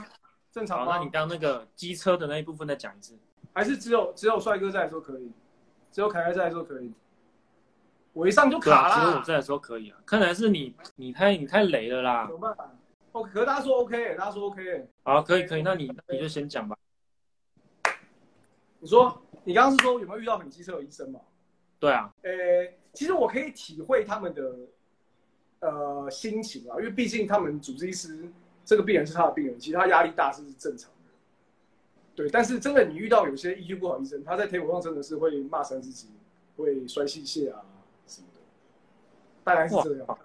[0.53, 0.85] 正常。
[0.85, 3.19] 好，那你刚刚那个机车的那一部分再讲一次。
[3.53, 5.33] 还是只有只有帅哥在的时候可以，
[5.91, 6.93] 只有凯凯在的时候可以。
[8.15, 8.95] 我一上就卡了。
[8.95, 9.99] 只有我在的时候可以啊。
[10.07, 12.27] 看来是你你太你太雷了啦。
[12.27, 12.73] 怎么办法。
[13.13, 14.89] 哦可是大家说 OK，大家说 OK。
[15.03, 16.75] 好，可以可以，那你你就先讲吧。
[18.79, 21.21] 你说，你刚刚是说有没有遇到很机车的医生嘛？
[21.79, 22.11] 对啊。
[22.23, 22.31] 呃，
[22.95, 24.57] 其实我可以体会他们的。
[25.61, 28.29] 呃，心情啊，因为毕竟他们主治医师
[28.67, 31.11] 这个病人是他的病人，其实他压力大是正常的。
[32.15, 36.11] 对，但是真的你遇到有些 EQ 不好医生，他在 table 上真的是会骂三字经，
[36.59, 37.65] 会摔器械啊
[39.45, 40.19] 大概是这样。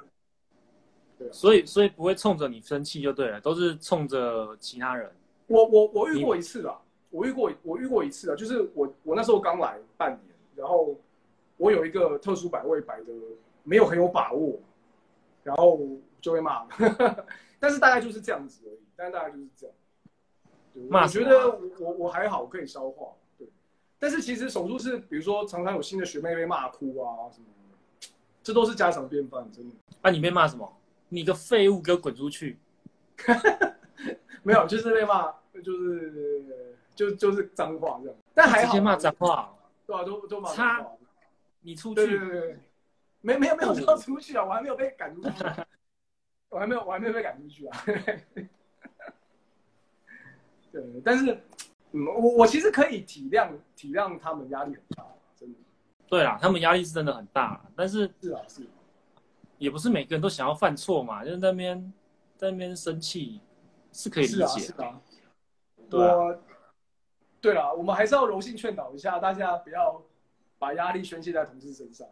[1.17, 5.11] 对，所以所以不会冲着你生气就对了，都是冲着其他人。
[5.47, 6.79] 我我我遇过一次啊，
[7.09, 10.95] 我遇过我遇过一次啊，就是我我那时候刚来半年，然后
[11.57, 13.13] 我有一个特殊摆位摆的
[13.63, 14.59] 没有很有把握。
[15.41, 15.79] 然后
[16.21, 16.67] 就被骂，
[17.59, 18.79] 但是大概就是这样子而已。
[18.95, 19.75] 但是大概就是这样。
[20.73, 23.13] 我觉得我我还好，可以消化。
[23.37, 23.47] 对，
[23.97, 27.58] 但是其实手术室，比如说常常有新的学妹被骂哭啊什么的，
[28.43, 29.75] 这都是家常便饭，真的。
[30.01, 30.81] 啊，你被骂什么？
[31.09, 32.57] 你个废物，给我滚出去！
[34.43, 38.17] 没有，就是被骂，就是就就是脏话这样。
[38.33, 39.53] 但还好，直接骂脏话。
[39.85, 40.91] 对啊，都都骂脏话。
[41.61, 41.95] 你出去。
[41.95, 42.59] 对对对对。
[43.21, 45.29] 没没有没有要出去啊，我还没有被赶出去，
[46.47, 47.83] 我还没有我还没有被赶出去啊。
[50.71, 51.33] 对，但是，
[51.91, 55.05] 嗯，我我其实可以体谅体谅他们压力很大。
[56.09, 58.63] 对啦，他们压力是真的很大，但是是啊是，
[59.57, 61.93] 也不是每个人都想要犯错嘛，就是在那边
[62.37, 63.39] 在那边生气
[63.93, 64.47] 是可以理解的。
[64.59, 65.01] 是啊，
[65.89, 66.37] 对啊，
[67.39, 70.01] 对了，我们还是要柔性劝导一下大家，不要。
[70.61, 72.05] 把压力宣泄在同事身上，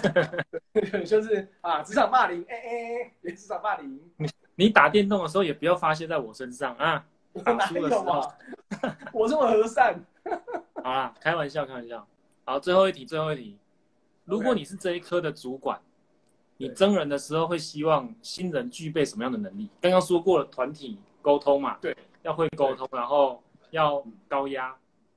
[1.04, 4.00] 就是啊，职场霸凌，哎哎哎，职场霸凌。
[4.16, 7.04] 你你打电动的时候也不要发泄在我身上啊！
[7.34, 8.38] 我哪有啊？
[9.12, 10.02] 我这么和善。
[10.82, 12.08] 好啦，开玩笑，开玩笑。
[12.48, 13.58] 好，最后一题，最后一题。
[14.24, 15.78] 如果你是这一科的主管，
[16.56, 19.68] 你征人的时候会希望新人具备什么样的能力？
[19.82, 24.74] 刚刚说过了，团体沟通嘛，对，要会沟通，然后要高压，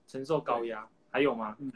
[0.10, 1.56] 承受高压，还有吗？
[1.60, 1.72] 嗯。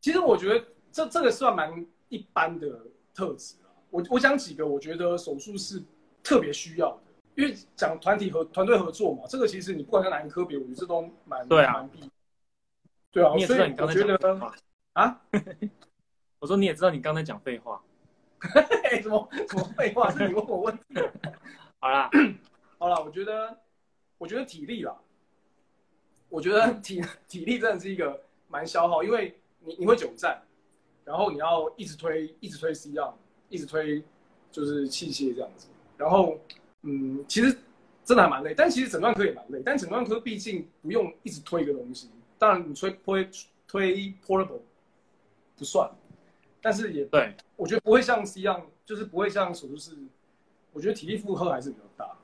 [0.00, 2.80] 其实我觉得这这个算蛮一般的
[3.12, 3.68] 特质啊。
[3.90, 5.82] 我我讲几个，我觉得手术是
[6.22, 7.02] 特别需要的，
[7.34, 12.10] 因为讲团体和团队合作嘛，这个其实你不管在哪一科别，我觉得这都蛮对啊，蛮必
[13.18, 13.32] 对啊。
[13.34, 14.54] 你也知道你刚才讲废话
[14.94, 15.20] 啊？
[16.38, 17.82] 我说你也知道你刚才讲废话，
[19.02, 20.10] 什么什么废话？
[20.12, 20.84] 是你问我问题。
[21.80, 22.10] 好啦，
[22.78, 23.58] 好啦，我觉得
[24.18, 24.96] 我觉得体力啦，
[26.28, 29.34] 我觉得体体力真的是一个蛮消耗，因为。
[29.60, 30.40] 你你会久站，
[31.04, 33.12] 然后你要一直推，一直推 C 样，
[33.48, 34.00] 一直推
[34.52, 35.66] 就是器械这样子。
[35.96, 36.38] 然后，
[36.82, 37.58] 嗯，其实
[38.04, 39.60] 真的还蛮累，但其实诊断科也蛮累。
[39.66, 43.30] 但诊断科毕竟不用一直推一个东西，当然你推推
[43.66, 44.60] 推 portable
[45.56, 45.90] 不算，
[46.62, 49.96] 但是也对，我觉得不会像 C 一样，就是不会像手术室，
[50.72, 52.16] 我觉得体力负荷还是比较大。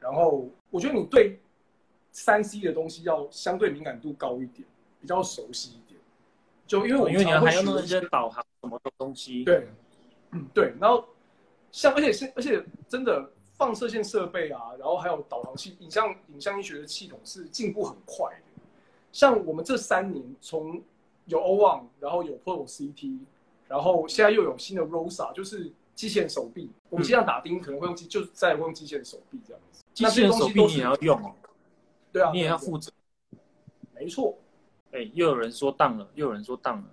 [0.00, 1.40] 然后，我觉得你对
[2.12, 4.66] 三 C 的东西要相对敏感度高一点，
[5.00, 6.00] 比较熟悉一点。
[6.66, 9.66] 就因为我因为你还要弄一些导航什么的东西，对，
[10.30, 11.04] 嗯对，然后
[11.72, 18.47] 像而且是而且真的放射线设备啊，然后还有导航器、影像影像医学的系统是进步很快的。
[19.12, 20.82] 像我们这三年从
[21.26, 23.18] 有 O1，然后有 Pro CT，
[23.66, 26.70] 然后现在又有新的 ROSA，就是机械手臂。
[26.90, 29.84] 我们经常打钉可能会用机，就是再会用机械手臂这样子。
[29.92, 31.34] 机械手臂你也要用哦，
[32.12, 32.92] 对啊，你也要负责。
[33.94, 34.38] 没错。
[34.92, 36.84] 哎，又有人说当了，又有人说当了，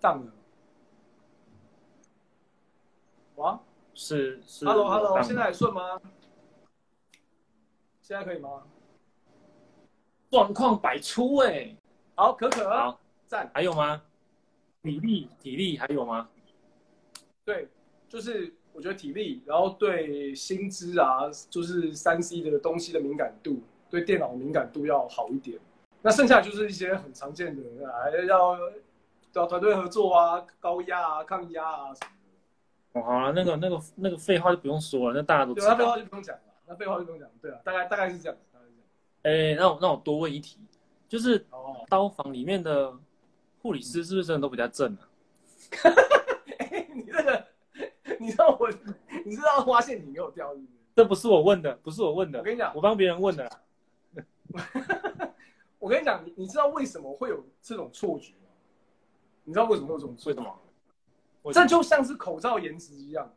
[0.00, 0.32] 当了。
[3.36, 3.60] 哇，
[3.94, 4.64] 是是。
[4.64, 6.00] Hello Hello，现在还顺吗？
[8.02, 8.62] 现在可以吗？
[10.34, 11.76] 状况百出哎、欸。
[12.16, 13.48] 好，可可，好，赞。
[13.54, 14.02] 还有吗？
[14.82, 16.28] 体力体力还有吗？
[17.44, 17.68] 对，
[18.08, 25.56] 就是我觉得体力，然后对薪资啊，就是三 C 的东西的敏感度，对电脑敏感度要好一点。
[26.02, 28.58] 那剩下就是一些很常见的，啊，要
[29.30, 32.10] 找团队合作啊，高压啊，抗压啊什么
[32.92, 33.00] 的。
[33.00, 35.76] 哦，好了，那个那个那个废话就不用说了，那大家都知道。
[35.76, 37.30] 对，那废话就不用讲了，那废话就不用讲。
[37.40, 38.53] 对啊，大概大概是这样子，大概是这样。
[39.24, 40.58] 哎、欸，那我那我多问一题，
[41.08, 41.46] 就是
[41.88, 42.94] 刀房里面的
[43.62, 45.08] 护理师是不是真的都比较正啊？
[46.58, 47.46] 哎、欸，你这个，
[48.20, 48.70] 你知道我，
[49.24, 50.68] 你知道花陷阱给我掉是不是？
[50.94, 52.38] 这不是我问的，不是我问的。
[52.38, 53.50] 我跟你讲，我帮别人问的。
[55.80, 58.50] 我跟你讲，你你知道为什么会有这种错觉吗？
[59.44, 60.38] 你知道为什么会有这种错觉？
[60.38, 61.64] 为什么？
[61.64, 63.34] 这就像是口罩颜值一样。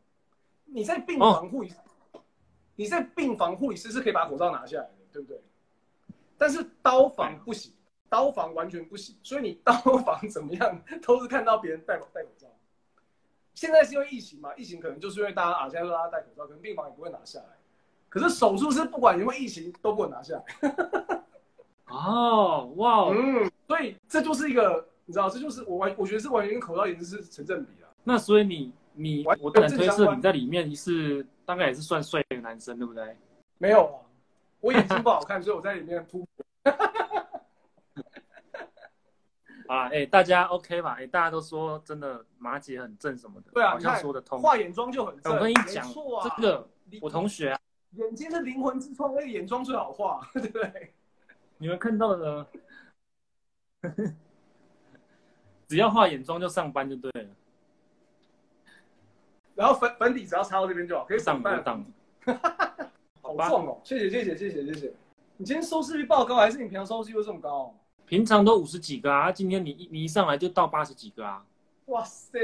[0.65, 1.71] 你在病房护理，
[2.11, 2.21] 哦、
[2.75, 5.41] 你在病房护理师是可以把口罩拿下来的，对不对？
[6.37, 7.71] 但是刀房不行，
[8.09, 9.15] 刀房完全不行。
[9.23, 12.47] 所以你刀房怎么样，都是看到别人戴戴口罩。
[13.53, 14.53] 现在是因为疫情嘛？
[14.55, 17.45] 疫情可能就是因为大家啊，现在说大家戴口罩，可能病房也不会拿下来。
[18.09, 21.23] 可是手术室不管因为疫情都不能拿下来。
[21.89, 27.87] 哦，哇，嗯，所以这就是一个，你知道，这就是我完，我觉得是完全跟口罩颜值是成正比的。
[28.03, 33.15] 那所以你你，我敢推测你在里面是大概也是算帅的男生，对不对？
[33.57, 33.99] 没有啊，
[34.59, 36.27] 我眼睛不好看，所以我在里面扑。
[39.67, 40.93] 啊，哎、欸，大家 OK 吧？
[40.93, 44.41] 哎、欸，大家都说真的马姐很正什么的，对啊，好像说得通。
[44.41, 45.33] 化眼妆就很正。
[45.35, 45.91] 我跟你讲，啊、
[46.23, 46.69] 这个
[47.01, 47.59] 我同学啊，
[47.91, 50.93] 眼睛是灵魂之窗，那个眼妆最好画，对 不对？
[51.57, 52.47] 你们看到的，
[55.67, 57.29] 只要化眼妆就上班就对了。
[59.53, 61.63] 然后粉粉底只要擦到这边就好，可以上班。
[63.35, 63.81] 当好重哦！
[63.83, 64.93] 谢谢谢谢谢谢谢谢。
[65.37, 67.75] 你今天收视率爆高，还是你平常收视率这么高？
[68.05, 71.45] 平常都五十几个啊，今天你一你一上来就到八十几个啊！
[71.87, 72.39] 哇塞！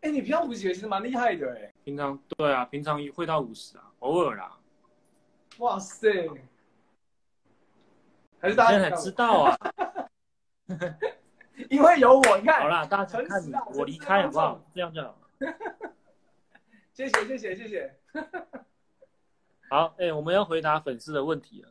[0.00, 1.72] 哎，你平常五十几个其实蛮厉害的哎。
[1.84, 4.58] 平常对啊，平常会到五十啊，偶尔啦。
[5.58, 6.28] 哇塞！
[8.38, 9.56] 还是大家才知道啊，
[11.70, 12.60] 因为有我，你看。
[12.60, 14.60] 好啦，大家看你，我离开好不好？
[14.74, 15.16] 这样就好。
[16.92, 17.94] 谢谢谢谢谢谢。
[19.68, 21.68] 好，哎、欸，我们要回答粉丝的问题了。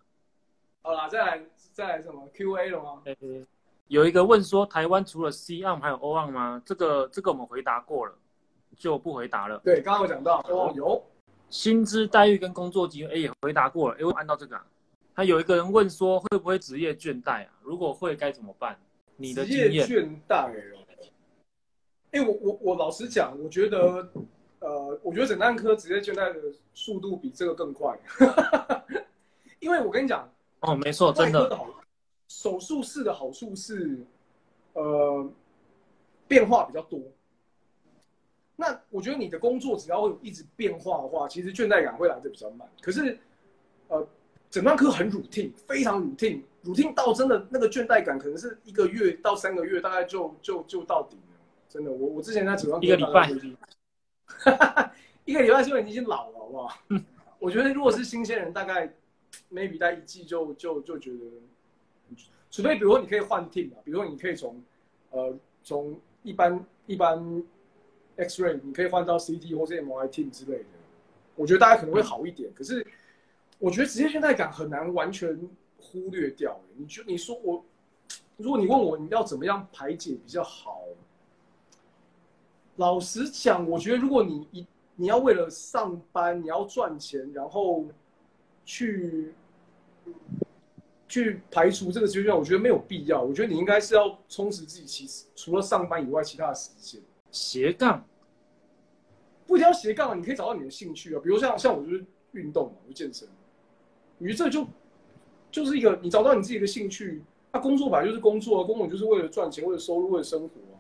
[0.82, 3.02] 好啦，再来再来什么 Q&A 了吗？
[3.06, 3.18] 欸？
[3.88, 6.62] 有一个问说，台湾除了 C 案还有 O 案吗？
[6.66, 8.14] 这个这个我们回答过了，
[8.76, 9.60] 就不回答了。
[9.64, 11.02] 对，刚刚我讲到哦，有
[11.50, 13.96] 薪资待遇跟工作机会，哎、欸，也回答过了。
[13.96, 14.66] 哎、欸，我按到这个、啊。
[15.16, 17.52] 他有一个人问说，会不会职业倦怠啊？
[17.62, 18.78] 如果会，该怎么办？
[19.16, 19.46] 你的？
[19.46, 20.86] 职业倦怠哦。
[22.12, 24.10] 哎、欸，我我我老实讲，我觉得，
[24.60, 26.40] 呃，我觉得诊断科直接倦怠的
[26.74, 27.98] 速度比这个更快。
[29.60, 30.30] 因为我跟你讲，
[30.62, 31.60] 哦，没错，真的。
[32.28, 34.06] 手术室的好处是，
[34.74, 35.30] 呃，
[36.28, 37.00] 变化比较多。
[38.56, 42.68] 那我觉得你的工作只要会有一直变化的话，其实倦怠感会来得比较慢。
[42.82, 43.18] 可是，
[43.88, 44.08] 呃。
[44.48, 51.36] 诊断科很 routine，非常 routine，routine 到真的那个倦怠感，可能是一个月到三个月，大概就就就到底了。
[51.68, 53.30] 真的，我我之前在诊断科一个礼拜，
[55.26, 56.78] 一个礼拜是因为你已经老了，好不好？
[57.40, 58.94] 我觉得如果是新鲜人，大概
[59.52, 61.18] maybe 待一季就就就觉得，
[62.52, 64.62] 除非比如说你可以换 team 啊，比如说你可以从
[65.12, 67.44] 呃从一般一般
[68.18, 70.66] X-ray 你可以换到 CT 或者 MRI team 之类的，
[71.36, 72.86] 我觉得大家可能会好一点，可是。
[73.58, 75.40] 我觉得职业倦怠感很难完全
[75.80, 76.60] 忽略掉。
[76.76, 77.64] 你就你说我，
[78.36, 80.84] 如果你问我你要怎么样排解比较好，
[82.78, 87.86] 老实讲，我觉得如果你一你要为了上班，你要赚钱，然后
[88.66, 89.34] 去
[91.08, 93.22] 去排除这个职业倦怠，我觉得没有必要。
[93.22, 97.02] 我觉得你应该是要充实自己，其实除了上班以外，其他的时间
[97.32, 98.06] 斜杠，
[99.46, 101.22] 不一定要斜杠，你可以找到你的兴趣啊。
[101.24, 103.28] 比如像像我就是运动嘛，我就健身。
[104.20, 104.66] 于这就
[105.52, 107.22] 就是一个你找到你自己的兴趣，
[107.52, 110.75] 那、啊、工作本来就是工作啊，工作就是为了赚钱，为了收入，为了生活啊。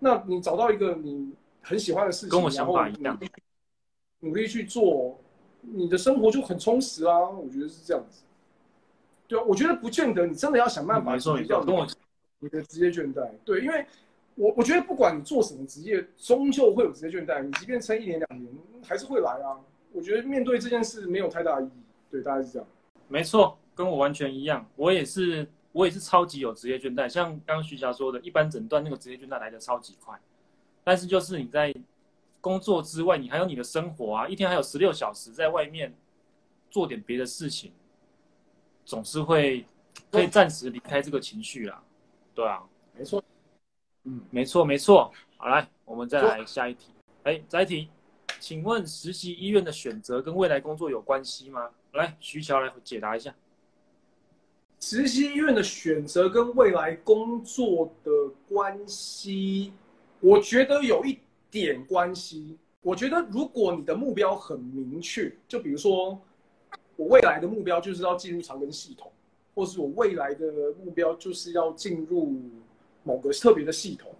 [0.00, 1.32] 那你找到一个你
[1.62, 3.16] 很喜欢的事情，跟我想法一样，
[4.20, 5.20] 努力去做，
[5.60, 7.28] 你的生活就很充实啊。
[7.28, 8.22] 我觉得是这样子。
[9.28, 11.64] 对啊，我觉得不见得你真的要想办法去掉
[12.40, 13.30] 你的职业倦怠。
[13.44, 13.86] 对，因为
[14.34, 17.42] 我我觉得不管你做什么职业，终究会有职业倦怠。
[17.42, 18.50] 你即便撑一年两年，
[18.82, 19.60] 还是会来啊。
[19.92, 21.82] 我觉得面对这件事没有太大意义。
[22.10, 22.66] 对，大概是这样。
[23.06, 24.66] 没错，跟我完全一样。
[24.76, 30.18] 我也是我也是超级有职业倦怠，像刚刚徐霞说的，一般诊断那个职业倦怠来的超级快，
[30.82, 31.74] 但是就是你在
[32.40, 35.94] 工作之外，你还有你的生活啊，一天还有十六小时在外面
[36.70, 37.72] 做点别的事情，
[38.84, 39.64] 总是会
[40.10, 41.82] 可以暂时离开这个情绪啦。
[42.34, 42.62] 对啊，
[42.96, 43.22] 没错，
[44.04, 45.12] 嗯，没错没错。
[45.36, 46.90] 好，来，我们再来下一题。
[47.24, 47.88] 哎，下一题，
[48.38, 51.70] 请问实习医院的选择跟未来工作有关系吗？
[51.92, 53.34] 来，徐乔来解答一下。
[54.80, 58.10] 实习医院的选择跟未来工作的
[58.48, 59.72] 关系，
[60.20, 61.18] 我觉得有一
[61.50, 62.58] 点关系。
[62.80, 66.18] 我觉得如果你的目标很明确，就比如说
[66.96, 69.12] 我未来的目标就是要进入长庚系统，
[69.54, 70.46] 或是我未来的
[70.82, 72.40] 目标就是要进入
[73.02, 74.10] 某个特别的系统。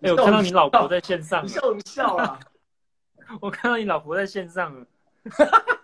[0.00, 2.40] 哎，我看到你老婆在线上，你笑什么笑啊！
[3.42, 4.86] 我看到你老婆在线上了。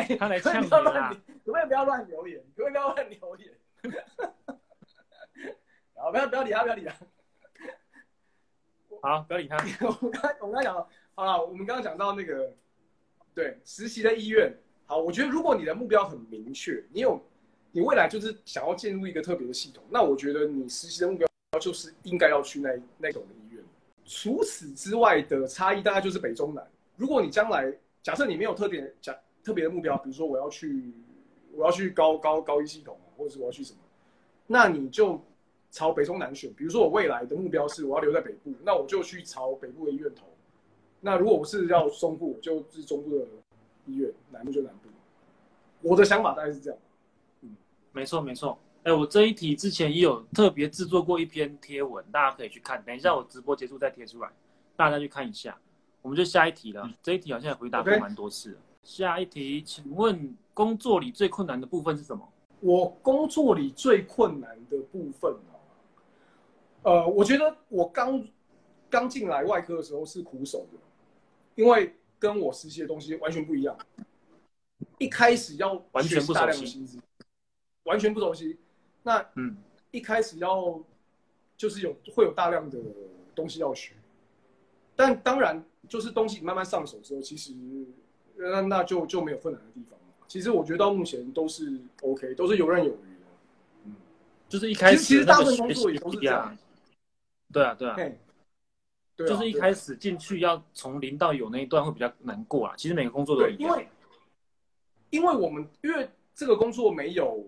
[0.00, 1.14] 哎，他来呛你啦！
[1.44, 2.42] 可不可以不要乱留言？
[2.56, 3.52] 可不可以不要乱留言？
[5.94, 6.94] 好，不要不要理他，不要理他。
[9.02, 9.58] 好，不要理他。
[10.00, 12.50] 我刚我刚讲了，好了，我们刚刚讲到那个，
[13.34, 14.56] 对，实习的医院。
[14.86, 17.20] 好，我觉得如果你的目标很明确，你有，
[17.72, 21.28] 你未来就是想要进入一个特别的系统，那我觉得你实习的目标
[21.60, 23.62] 就是应该要去那那种的医院。
[24.06, 26.66] 除此之外的差异，大概就是北中南。
[26.96, 27.72] 如果你将来
[28.02, 30.92] 假设你没有特点，假特别的目标，比如说我要去，
[31.52, 33.78] 我要去高高高一系统，或者是我要去什么，
[34.46, 35.20] 那你就
[35.70, 36.52] 朝北中南选。
[36.54, 40.26] 比如说我未来的目标是我要留在北部，那我就去朝北部的医院投。
[41.00, 43.26] 那如果我是要中部，就是中部的
[43.86, 44.88] 医院；南部就南部。
[45.82, 46.78] 我的想法大概是这样。
[47.40, 47.56] 嗯，
[47.92, 48.58] 没错没错。
[48.82, 52.82] 哎，我这一题之前也有特别制作过一篇贴文，大家可以去看。
[52.84, 54.30] 等一下我直播结束再贴出来，
[54.76, 55.58] 大家去看一下。
[56.02, 56.82] 我们就下一题了。
[56.84, 58.56] 嗯、这一题好像也回答过蛮多次了。
[58.56, 58.69] Okay.
[58.82, 62.26] 下一题，请问工作里最困难的部分是什么？
[62.60, 65.54] 我工作里最困难的部分啊，
[66.82, 68.26] 呃，我觉得我刚
[68.90, 70.78] 刚进来外科的时候是苦手的，
[71.54, 73.76] 因为跟我实习的东西完全不一样。
[74.98, 77.00] 一开始要完全不熟悉，
[77.84, 78.58] 完全不熟悉。
[79.02, 79.56] 那嗯，
[79.90, 80.82] 一开始要
[81.56, 82.78] 就是有会有大量的
[83.34, 83.94] 东西要学，
[84.96, 87.54] 但当然就是东西慢慢上手之后，其实。
[88.40, 89.98] 那那就就没有困难的地方。
[90.26, 93.26] 其实我觉得到目前都是 OK，都是游刃有余的。
[93.84, 93.96] 嗯，
[94.48, 96.56] 就是一开始其实大部分工作也都是这样。
[97.52, 97.96] 对啊，对啊。
[97.96, 102.74] 对，就是一开始进去要从零到有那一段会比较难过啊。
[102.76, 103.60] 其实每个工作都一样。
[103.60, 103.88] 因为
[105.10, 107.44] 因为我们因为这个工作没有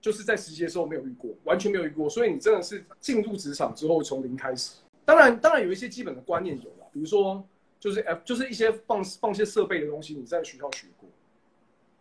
[0.00, 4.78] 就是在实习的时候没有遇过，完全没有遇过，所以你真的是进入职场之后从零开始。
[5.04, 7.46] 当然，当然有一些基本的观念有了，比如说。
[7.80, 11.08] 就是 F，就是一些放放些设备的东西，你在学校学过，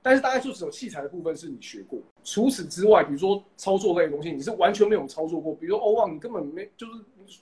[0.01, 1.99] 但是大概就只有器材的部分是你学过。
[2.23, 5.55] 除此之外，比如说操作类的东西，你是完全没有操作过。
[5.55, 7.39] 比如说 O1，你根本没，就是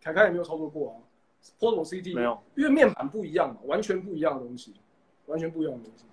[0.00, 0.94] 凯凯也没有操作过啊。
[1.58, 4.74] Portable CD 没有，因为面板不一样嘛，完全不一样的东西，
[5.26, 6.04] 完全不一样的东西。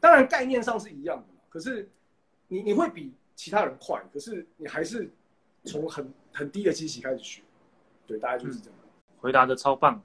[0.00, 1.88] 当然概念上是一样的，可是
[2.48, 5.10] 你你会比其他人快，可是你还是
[5.64, 7.42] 从很很低的机器开始学。
[8.06, 8.78] 对，大概就是这样。
[8.78, 8.90] 嗯、
[9.20, 10.02] 回答的超棒。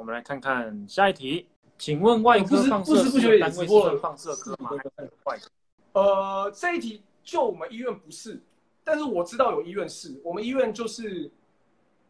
[0.00, 1.46] 我们来看看下一题，
[1.76, 4.70] 请问外科放射科单位是放射科吗？
[5.92, 8.40] 呃，这一题就我们医院不是，
[8.82, 10.18] 但是我知道有医院是。
[10.24, 11.30] 我们医院就是，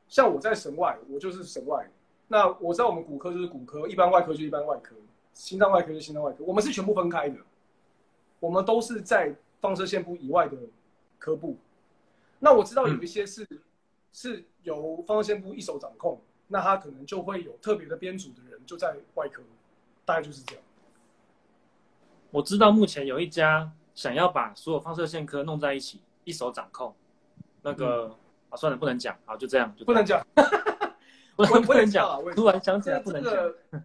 [0.08, 1.90] 像我在神外，我就是神外。
[2.28, 4.94] 那我知道我们骨科就是骨科，一般外科就一般外科，
[5.34, 6.44] 心脏外科就心脏外科。
[6.44, 7.38] 我们是全部分开的，
[8.38, 10.56] 我们都是在放射线部以外的
[11.18, 11.56] 科部。
[12.38, 13.58] 那我知道有一些是、嗯、
[14.12, 16.20] 是由放射线部一手掌控。
[16.52, 19.40] 那他可能就会有特别的编组的人就在外科，
[20.04, 20.64] 大概就是这样。
[22.32, 26.92] 我知道目前有一家想要把所有放射线科弄在一起，一手掌控。
[27.62, 28.16] 那个、嗯、
[28.50, 30.26] 啊，算了，不能讲，好，就这样，就不能讲，
[31.36, 32.20] 不能不能讲。
[32.34, 33.82] 突然想起来不能讲、这个。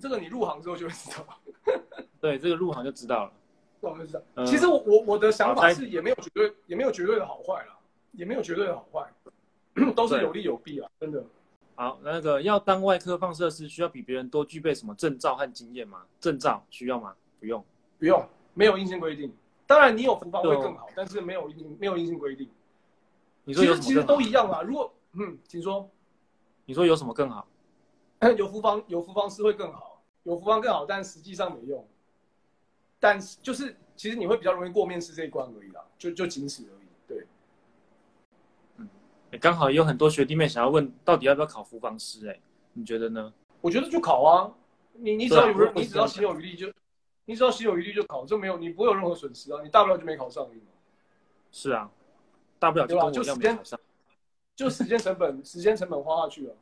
[0.00, 1.26] 这个你入行之后就会知道。
[2.20, 3.32] 对，这个入行就知道了。
[3.80, 4.22] 入行就知道。
[4.34, 7.76] 嗯、其实我我我的想法是也没有绝对也没有绝对的好坏啦，
[8.12, 9.08] 也没有绝对的好坏，
[9.94, 11.24] 都是有利有弊啦，真的。
[11.76, 16.02] 好，那个要当外科放射师，需要比别人多具备什么证照和经验吗？
[16.18, 17.14] 证照需要吗？
[17.38, 17.62] 不用，
[17.98, 19.32] 不用，没有硬性规定。
[19.66, 22.48] 当然，你有福方会更好，但是没有硬没有硬性规定。
[23.44, 23.62] 你说？
[23.62, 24.62] 其实其实都一样啦。
[24.62, 25.88] 如果嗯，请说。
[26.64, 27.46] 你说有什么更好？
[28.36, 31.86] 有福方有福方是会更好，有福方更好，但实际上没用。
[32.98, 36.85] 但是就是其实你会比较容易过面试这一关而已啦，就就仅此而已。
[39.38, 42.28] 刚好也有很多学弟妹想要问，到底要不要考福方师？
[42.28, 42.38] 哎，
[42.72, 43.32] 你觉得呢？
[43.60, 44.52] 我觉得就考啊，
[44.92, 46.72] 你你只要有，你只要心有余力就，
[47.24, 50.66] 你只要心有余力就考，就没有你不会有任何损失啊，你大不了就没考上而已嘛。
[51.50, 51.90] 是啊，
[52.58, 53.80] 大不了就跟我一样没考上，
[54.54, 56.54] 就时间成本，时间成本花下去了，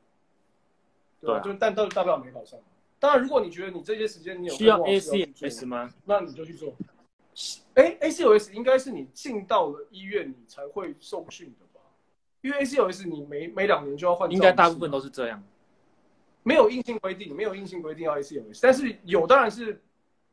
[1.20, 1.40] 对吧？
[1.40, 2.58] 对啊、就但到大不了没考上。
[2.98, 5.92] 当然，如果你觉得你这些时间你有需要 ACLS 吗？
[6.04, 6.72] 那你就去做。
[7.74, 11.63] 哎，A C O S 应该是你进到了医院你才会受训的吧？
[12.44, 15.42] 因为 ACLS 你每每两年就要换，应该大部分都是这样。
[16.42, 19.82] 没有硬性规定，没有硬性规定要 ACLS，但是有当然是，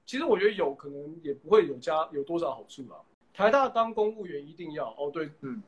[0.06, 2.98] 其实我觉得有可能也不会有加有多少好处啦。
[3.34, 5.64] 台大当公务员一定要哦，对，嗯，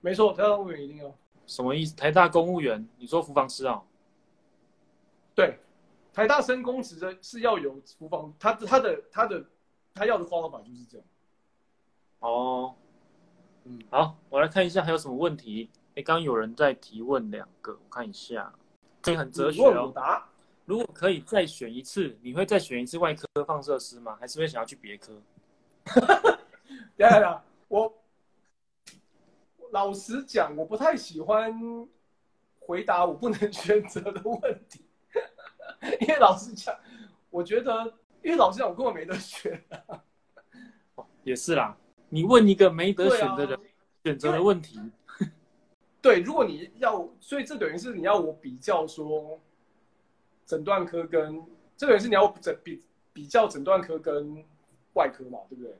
[0.00, 1.12] 没错，台大公务员一定要。
[1.44, 1.96] 什么意思？
[1.96, 2.88] 台大公务员？
[2.96, 3.82] 你说服房师啊？
[5.34, 5.58] 对，
[6.12, 9.44] 台大升公职的是要有服房，他他的他的
[9.92, 11.06] 他要的方法就是这样。
[12.20, 12.76] 哦，
[13.64, 15.68] 嗯，好，我来看一下还有什么问题。
[15.96, 18.52] 哎，刚刚有人在提问两个，我看一下。
[19.02, 19.92] 这很哲学哦。
[20.66, 24.16] 如果可以再选一次，你会再选一次外科放射师吗？
[24.20, 25.20] 还是会想要去别科？
[26.96, 27.92] 等下等下，我
[29.72, 31.52] 老实讲，我不太喜欢
[32.60, 34.84] 回答我不能选择的问题，
[36.02, 36.72] 因为老实讲，
[37.30, 37.82] 我觉得，
[38.22, 40.04] 因为老实讲，我根本没得选啊。
[41.24, 41.76] 也是啦，
[42.10, 43.58] 你问一个没得选的人
[44.04, 44.78] 选择的问题。
[46.02, 49.38] 对，如果你要，所以这等于是你要我比较说，
[50.46, 51.44] 诊断科跟
[51.76, 52.82] 这等于是你要诊比
[53.12, 54.42] 比较诊断科跟
[54.94, 55.76] 外科嘛，对不对？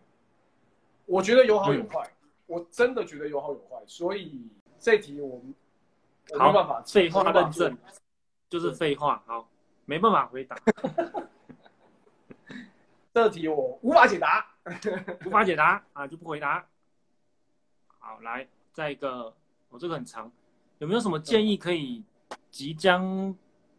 [1.07, 2.13] 我觉得有好有坏，嗯、
[2.47, 4.47] 我真的觉得有好有坏，所以
[4.79, 5.55] 这题我们
[6.33, 7.79] 没办法废话认证，
[8.51, 9.49] 就是废话，好，
[9.87, 10.55] 没办法回答。
[13.15, 14.47] 这题我无法解答，
[15.25, 16.69] 无法解答啊，就不回答。
[17.99, 19.35] 好，来再一个。
[19.71, 20.31] 我、哦、这个很长，
[20.79, 22.03] 有没有什么建议可以
[22.51, 23.35] 即将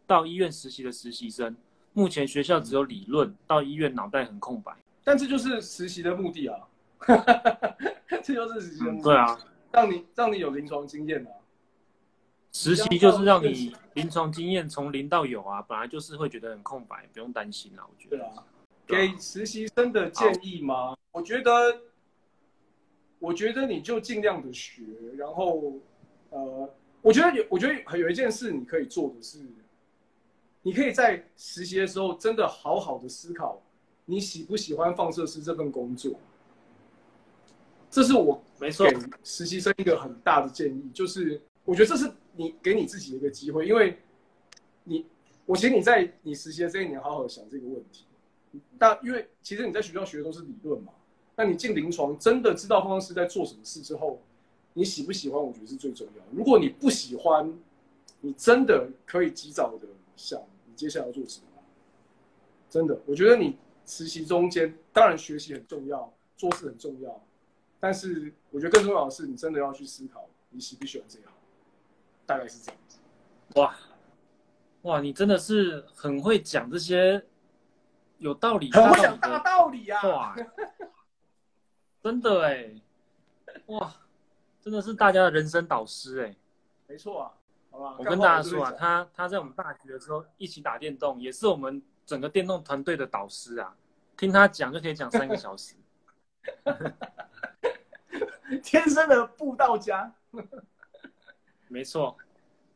[0.06, 1.54] 到医院实习的实习生？
[1.92, 4.74] 目前学校只有理论，到医院脑袋很空白。
[5.04, 6.58] 但这就是实习的目的啊，
[8.22, 9.02] 这就是实习的目的。
[9.02, 9.38] 嗯、对啊，
[9.70, 11.30] 让你让你有临床经验啊。
[12.52, 17.84] 实习就是让你临床经验从零到有啊，本来就是会觉得很空白，不用担心啊。
[17.86, 18.16] 我觉得。
[18.16, 18.32] 对啊。
[18.86, 20.96] 给实习生的建议吗？
[21.10, 21.52] 我觉得。
[23.22, 24.82] 我觉得你就尽量的学，
[25.16, 25.74] 然后，
[26.30, 26.68] 呃，
[27.00, 29.38] 我觉得有，我觉得有一件事你可以做的是，
[30.60, 33.62] 你可以在实习的时候真的好好的思考，
[34.06, 36.18] 你喜不喜欢放射师这份工作。
[37.88, 43.96] 这是我没错给实习生一个很大的建议，就是我觉得这是你给你自己的一个机会，因为
[44.82, 45.06] 你，
[45.46, 48.04] 我请你在你实习的这一年好好想这个问题。
[48.76, 50.92] 但因为其实你在学校学的都是理论嘛。
[51.34, 54.20] 那你进临床，真的知道放射师在做什么事之后，
[54.74, 55.42] 你喜不喜欢？
[55.42, 56.28] 我觉得是最重要的。
[56.32, 57.52] 如果你不喜欢，
[58.20, 61.46] 你真的可以及早的想你接下来要做什么。
[62.68, 63.56] 真的，我觉得你
[63.86, 67.20] 实习中间，当然学习很重要，做事很重要，
[67.80, 71.32] 但是我觉得更重要的是，你真的要去思考你喜不喜欢这一行。
[72.24, 72.98] 大概是这样子。
[73.56, 73.76] 哇，
[74.82, 77.22] 哇，你真的是很会讲这些
[78.18, 80.08] 有道理，很会讲大道理啊！
[80.08, 80.36] 哇。
[82.02, 82.74] 真的哎，
[83.66, 83.94] 哇，
[84.60, 86.34] 真的是大家的人生导师哎，
[86.88, 87.32] 没错啊，
[87.70, 87.96] 好吧。
[87.98, 93.76] 我跟大家说啊，他他在我们大学的时候一起打电动，也是我们整个电动团队的导师啊。
[94.16, 95.74] 听他讲就可以讲三个小时，
[98.62, 100.12] 天生的布道家。
[101.68, 102.16] 没错，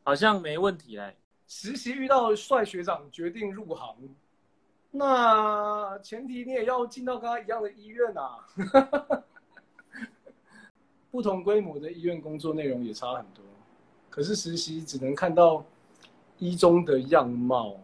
[0.03, 1.15] 好像没问题嘞。
[1.47, 3.95] 实习遇到帅学长，决定入行。
[4.91, 8.39] 那前提你也要进到跟他一样的医院啊，
[11.11, 13.43] 不同规模的医院工作内容也差很多，
[14.09, 15.63] 可是实习只能看到
[16.39, 17.75] 医中的样貌，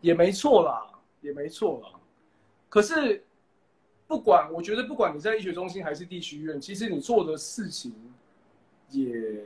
[0.00, 0.86] 也没错啦，
[1.20, 1.88] 也没错啦。
[2.68, 3.24] 可是
[4.06, 7.94] 不管，我觉得不管你在医学中心还是地区医院，其实你做的事情
[8.90, 9.44] 也。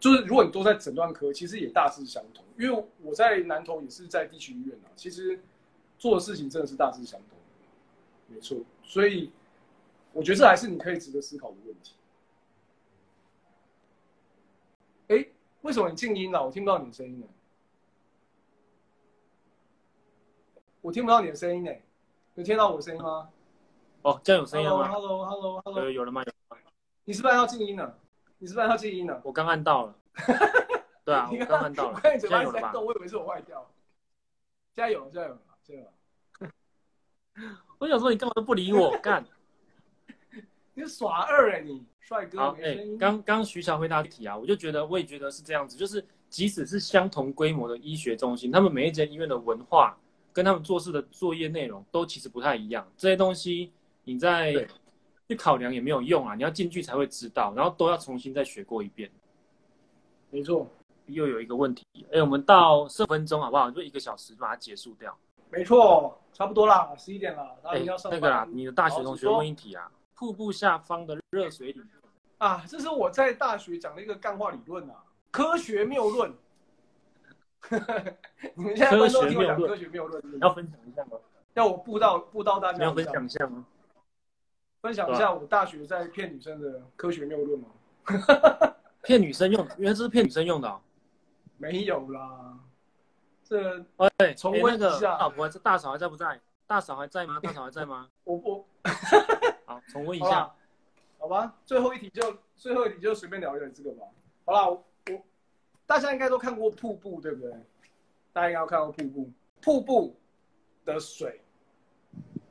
[0.00, 2.44] 就是如果你都在诊断科，其实也大致相同。
[2.56, 5.40] 因为我在南投也是在地区医院啊，其实
[5.98, 7.38] 做的事情真的是大致相同，
[8.28, 8.58] 没错。
[8.82, 9.30] 所以
[10.12, 11.94] 我觉得这还是你可以值得思考的问题。
[15.08, 15.26] 哎，
[15.62, 16.44] 为什么你静音了？
[16.44, 17.26] 我听不到你的声音呢。
[20.80, 21.72] 我听不到你的声音呢。
[22.34, 23.30] 有听到我的声音吗？
[24.02, 26.22] 哦，这样有声音吗？Hello，Hello，Hello，有有了吗？
[26.22, 26.56] 有了吗？
[27.04, 27.98] 你是不是要静音了？
[28.38, 29.20] 你是不是要静音了？
[29.24, 29.94] 我刚按到了。
[31.04, 31.94] 对啊，我刚按到了。
[31.96, 33.66] 我看你嘴巴在动，我以为是我坏掉了。
[34.74, 35.86] 加油，加油，加油！
[37.78, 38.96] 我想说，你干嘛都不理我？
[39.02, 39.24] 干！
[40.74, 42.38] 你耍二哎，你帅哥。
[42.38, 49.98] 好，哎，刚刚徐乔回答题啊，我就觉得，我也觉得是这样子，就是即使是相同规模的医学中心，他们每一间医院的文化
[50.32, 52.86] 跟他们做事的作业内容都其实不太一样。
[52.96, 53.72] 这些东西
[54.04, 54.68] 你在
[55.28, 59.10] 去考量也没有用啊，你要进去才会知道，然后都要重新再学过一遍。
[60.30, 60.66] 没错。
[61.06, 63.70] 又有一个问题，哎，我们到十分钟好不好？
[63.70, 65.16] 就一个小时把它结束掉。
[65.48, 67.56] 没错，差不多啦，十一点了。
[67.62, 71.82] 哎，那个啦，你的大学同学问一题啊，瀑布下方的热水里。
[72.36, 76.30] 啊，这是我在大学讲的一个干话理论啊，科学谬论。
[78.54, 81.12] 你们现在观众听我讲科学谬论，要分享一下吗？
[81.54, 82.76] 要我布道布道大家？
[82.76, 83.64] 你要分享一下吗？
[84.80, 87.68] 分享一下我大学在骗女生的科学谬论吗？
[89.02, 90.80] 骗女生用，原来这是骗女生用的哦。
[91.56, 92.58] 没有啦，
[93.42, 93.84] 这
[94.18, 95.18] 哎，重温一下。
[95.18, 96.40] 老婆，这大嫂还在不在？
[96.66, 97.40] 大嫂还在吗？
[97.42, 98.08] 大嫂还在吗？
[98.24, 98.64] 我 我，
[99.66, 100.52] 好，重温一下，
[101.18, 101.54] 好吧。
[101.64, 104.04] 最后一题就最后一题就随便聊一点这个吧。
[104.44, 104.82] 好啦，我
[105.86, 107.52] 大家应该都看过瀑布，对不对？
[108.32, 110.16] 大家应该都看过瀑布，瀑布
[110.84, 111.40] 的水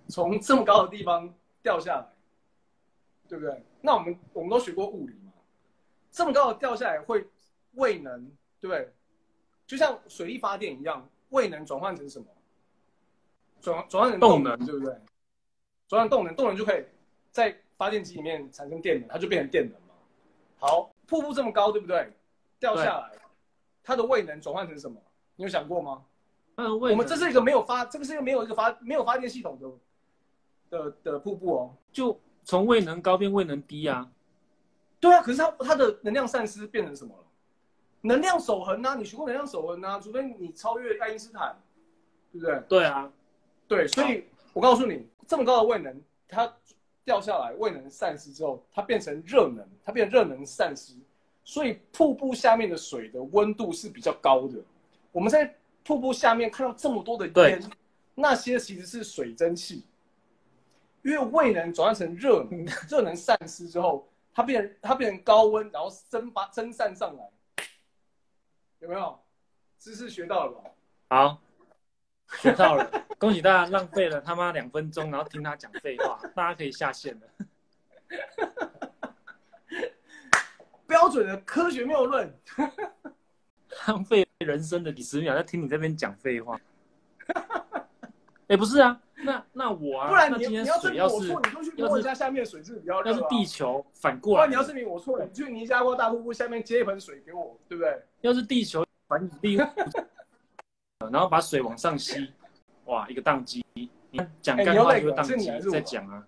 [0.09, 2.07] 从这么高的地方掉下来，
[3.27, 3.63] 对不对？
[3.81, 5.31] 那我们我们都学过物理嘛，
[6.11, 7.25] 这么高的掉下来会
[7.73, 8.25] 未能，
[8.59, 8.93] 对不对？
[9.65, 12.25] 就像水力发电一样，未能转换成什么？
[13.59, 14.95] 转转换成动能，对不对？
[15.87, 16.83] 转换动能，动能就可以
[17.31, 19.95] 在发电机里面产生电能，它就变成电能嘛。
[20.57, 22.11] 好，瀑布这么高，对不对？
[22.59, 23.11] 掉下来，
[23.83, 24.99] 它的未能转换成什么？
[25.35, 26.05] 你有想过吗？
[26.55, 29.69] 嗯，我们这是一个没有发，这个是一个没有一个发没有发电系统的
[30.69, 34.09] 的的瀑布哦，就从未能高变未能低啊。
[35.01, 37.23] 对啊，可是它它的能量散失变成什么了？
[37.99, 39.99] 能量守恒啊，你学过能量守恒啊？
[39.99, 41.61] 除非你超越爱因斯坦，
[42.31, 42.63] 对不对？
[42.69, 43.11] 对啊，
[43.67, 44.23] 对，所以
[44.53, 46.51] 我告诉你，这么高的位能，它
[47.03, 50.93] 掉下来，位能散失之后，它变成热能，它变成热能散失，
[51.43, 54.57] 所以瀑布下面的水的温度是比较高的。
[55.11, 57.61] 我们在瀑布下面看到这么多的烟，
[58.15, 59.83] 那些其实是水蒸气，
[61.07, 67.65] 因为胃能转化成热能，热能散失之后，它变它变成高温，然后蒸发蒸散上来。
[68.79, 69.17] 有没有
[69.79, 70.69] 知识学到了吧？
[71.07, 71.41] 好，
[72.41, 77.27] 学到了，恭喜大家浪费了他妈两分钟，然后听他讲废话， 大家可以下线了。
[80.85, 82.37] 标准的科学谬论，
[83.87, 86.59] 浪费人生的几十秒在听你这边讲废话。
[88.47, 97.99] 哎、欸，不是啊， 那那我啊，不然你今天你要水要是我错，你就去摸一下下面水质比较热、啊、要是地球反过来，你要证明我错了，你去尼加拉大瀑布下面接一盆水给我，对不对？
[98.21, 99.57] 要是地球反引力，
[101.11, 102.31] 然后把水往上吸，
[102.85, 103.65] 哇，一个宕机。
[103.73, 106.23] 你讲干话就宕机，再讲啊。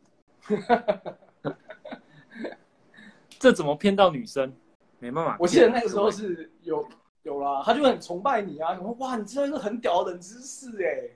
[3.37, 4.51] 这怎么骗到女生？
[4.97, 5.37] 没办法。
[5.39, 6.85] 我记得那个时候是有
[7.21, 11.09] 有啦，他就很崇拜你啊，什么哇，你知道一个很屌的冷知识哎。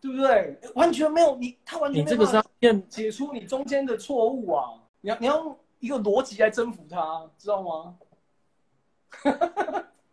[0.00, 0.58] 对不对？
[0.74, 2.44] 完全没有你，他完全没有办法
[2.88, 4.70] 解除你中间的错误啊！
[5.02, 7.96] 你要你要用一个逻辑来征服他，知道吗？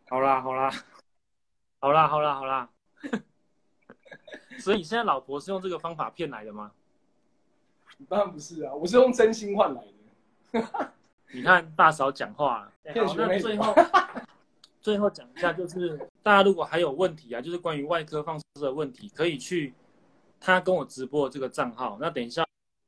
[0.10, 0.72] 好 啦好啦，
[1.80, 2.70] 好啦好啦好啦。
[4.60, 6.72] 所以你现在老婆是用这个方法骗来的吗？
[8.10, 9.82] 当然不是啊，我是用真心换来
[10.52, 10.92] 的。
[11.32, 13.76] 你看大嫂讲话，好，那最后
[14.82, 19.74] 最后讲一下，就是大家如果还有问题啊，就是关于外科放射的问题，可以去
[20.42, 21.98] 他跟我直播的这个账号。
[22.02, 22.46] 那等一下，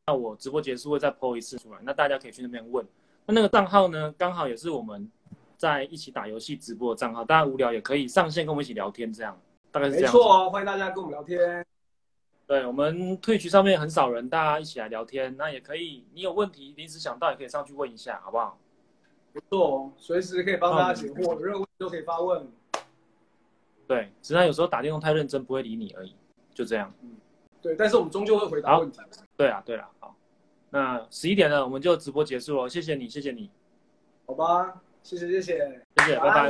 [0.08, 2.86] 那我直播结束会再 po 一次出来，那大家可以去那边问。
[3.26, 5.10] 那那个账号呢，刚好也是我们
[5.56, 9.40] 在一起打游戏直播的账号，大家无聊也可以上线跟我们一起聊天，这样
[9.72, 10.14] 大概是这样。
[10.14, 11.66] 没错哦，欢迎大家跟我们聊天。
[12.46, 18.60] 对，我们 Twitch 上面很少人，大家一起来聊天，那也可以，你有问题临时想到也可以上去问一下，好不好？
[19.32, 22.46] 不错，随时可以帮大家解惑，有任何问题都可以发问。
[23.90, 26.16] 对，只是他有时候打电话太认真，不会理你而已，
[26.54, 26.94] 就这样。
[27.02, 27.10] 嗯，
[27.60, 29.00] 对，但是我们终究会回答问题。
[29.36, 30.16] 对啊，对啊，好，
[30.70, 33.50] 那十一点了，我们就直播结束了，谢谢你，谢谢你。
[34.28, 35.58] 好吧，谢谢，谢谢，
[35.98, 36.30] 谢谢，拜拜。
[36.30, 36.48] 拜拜。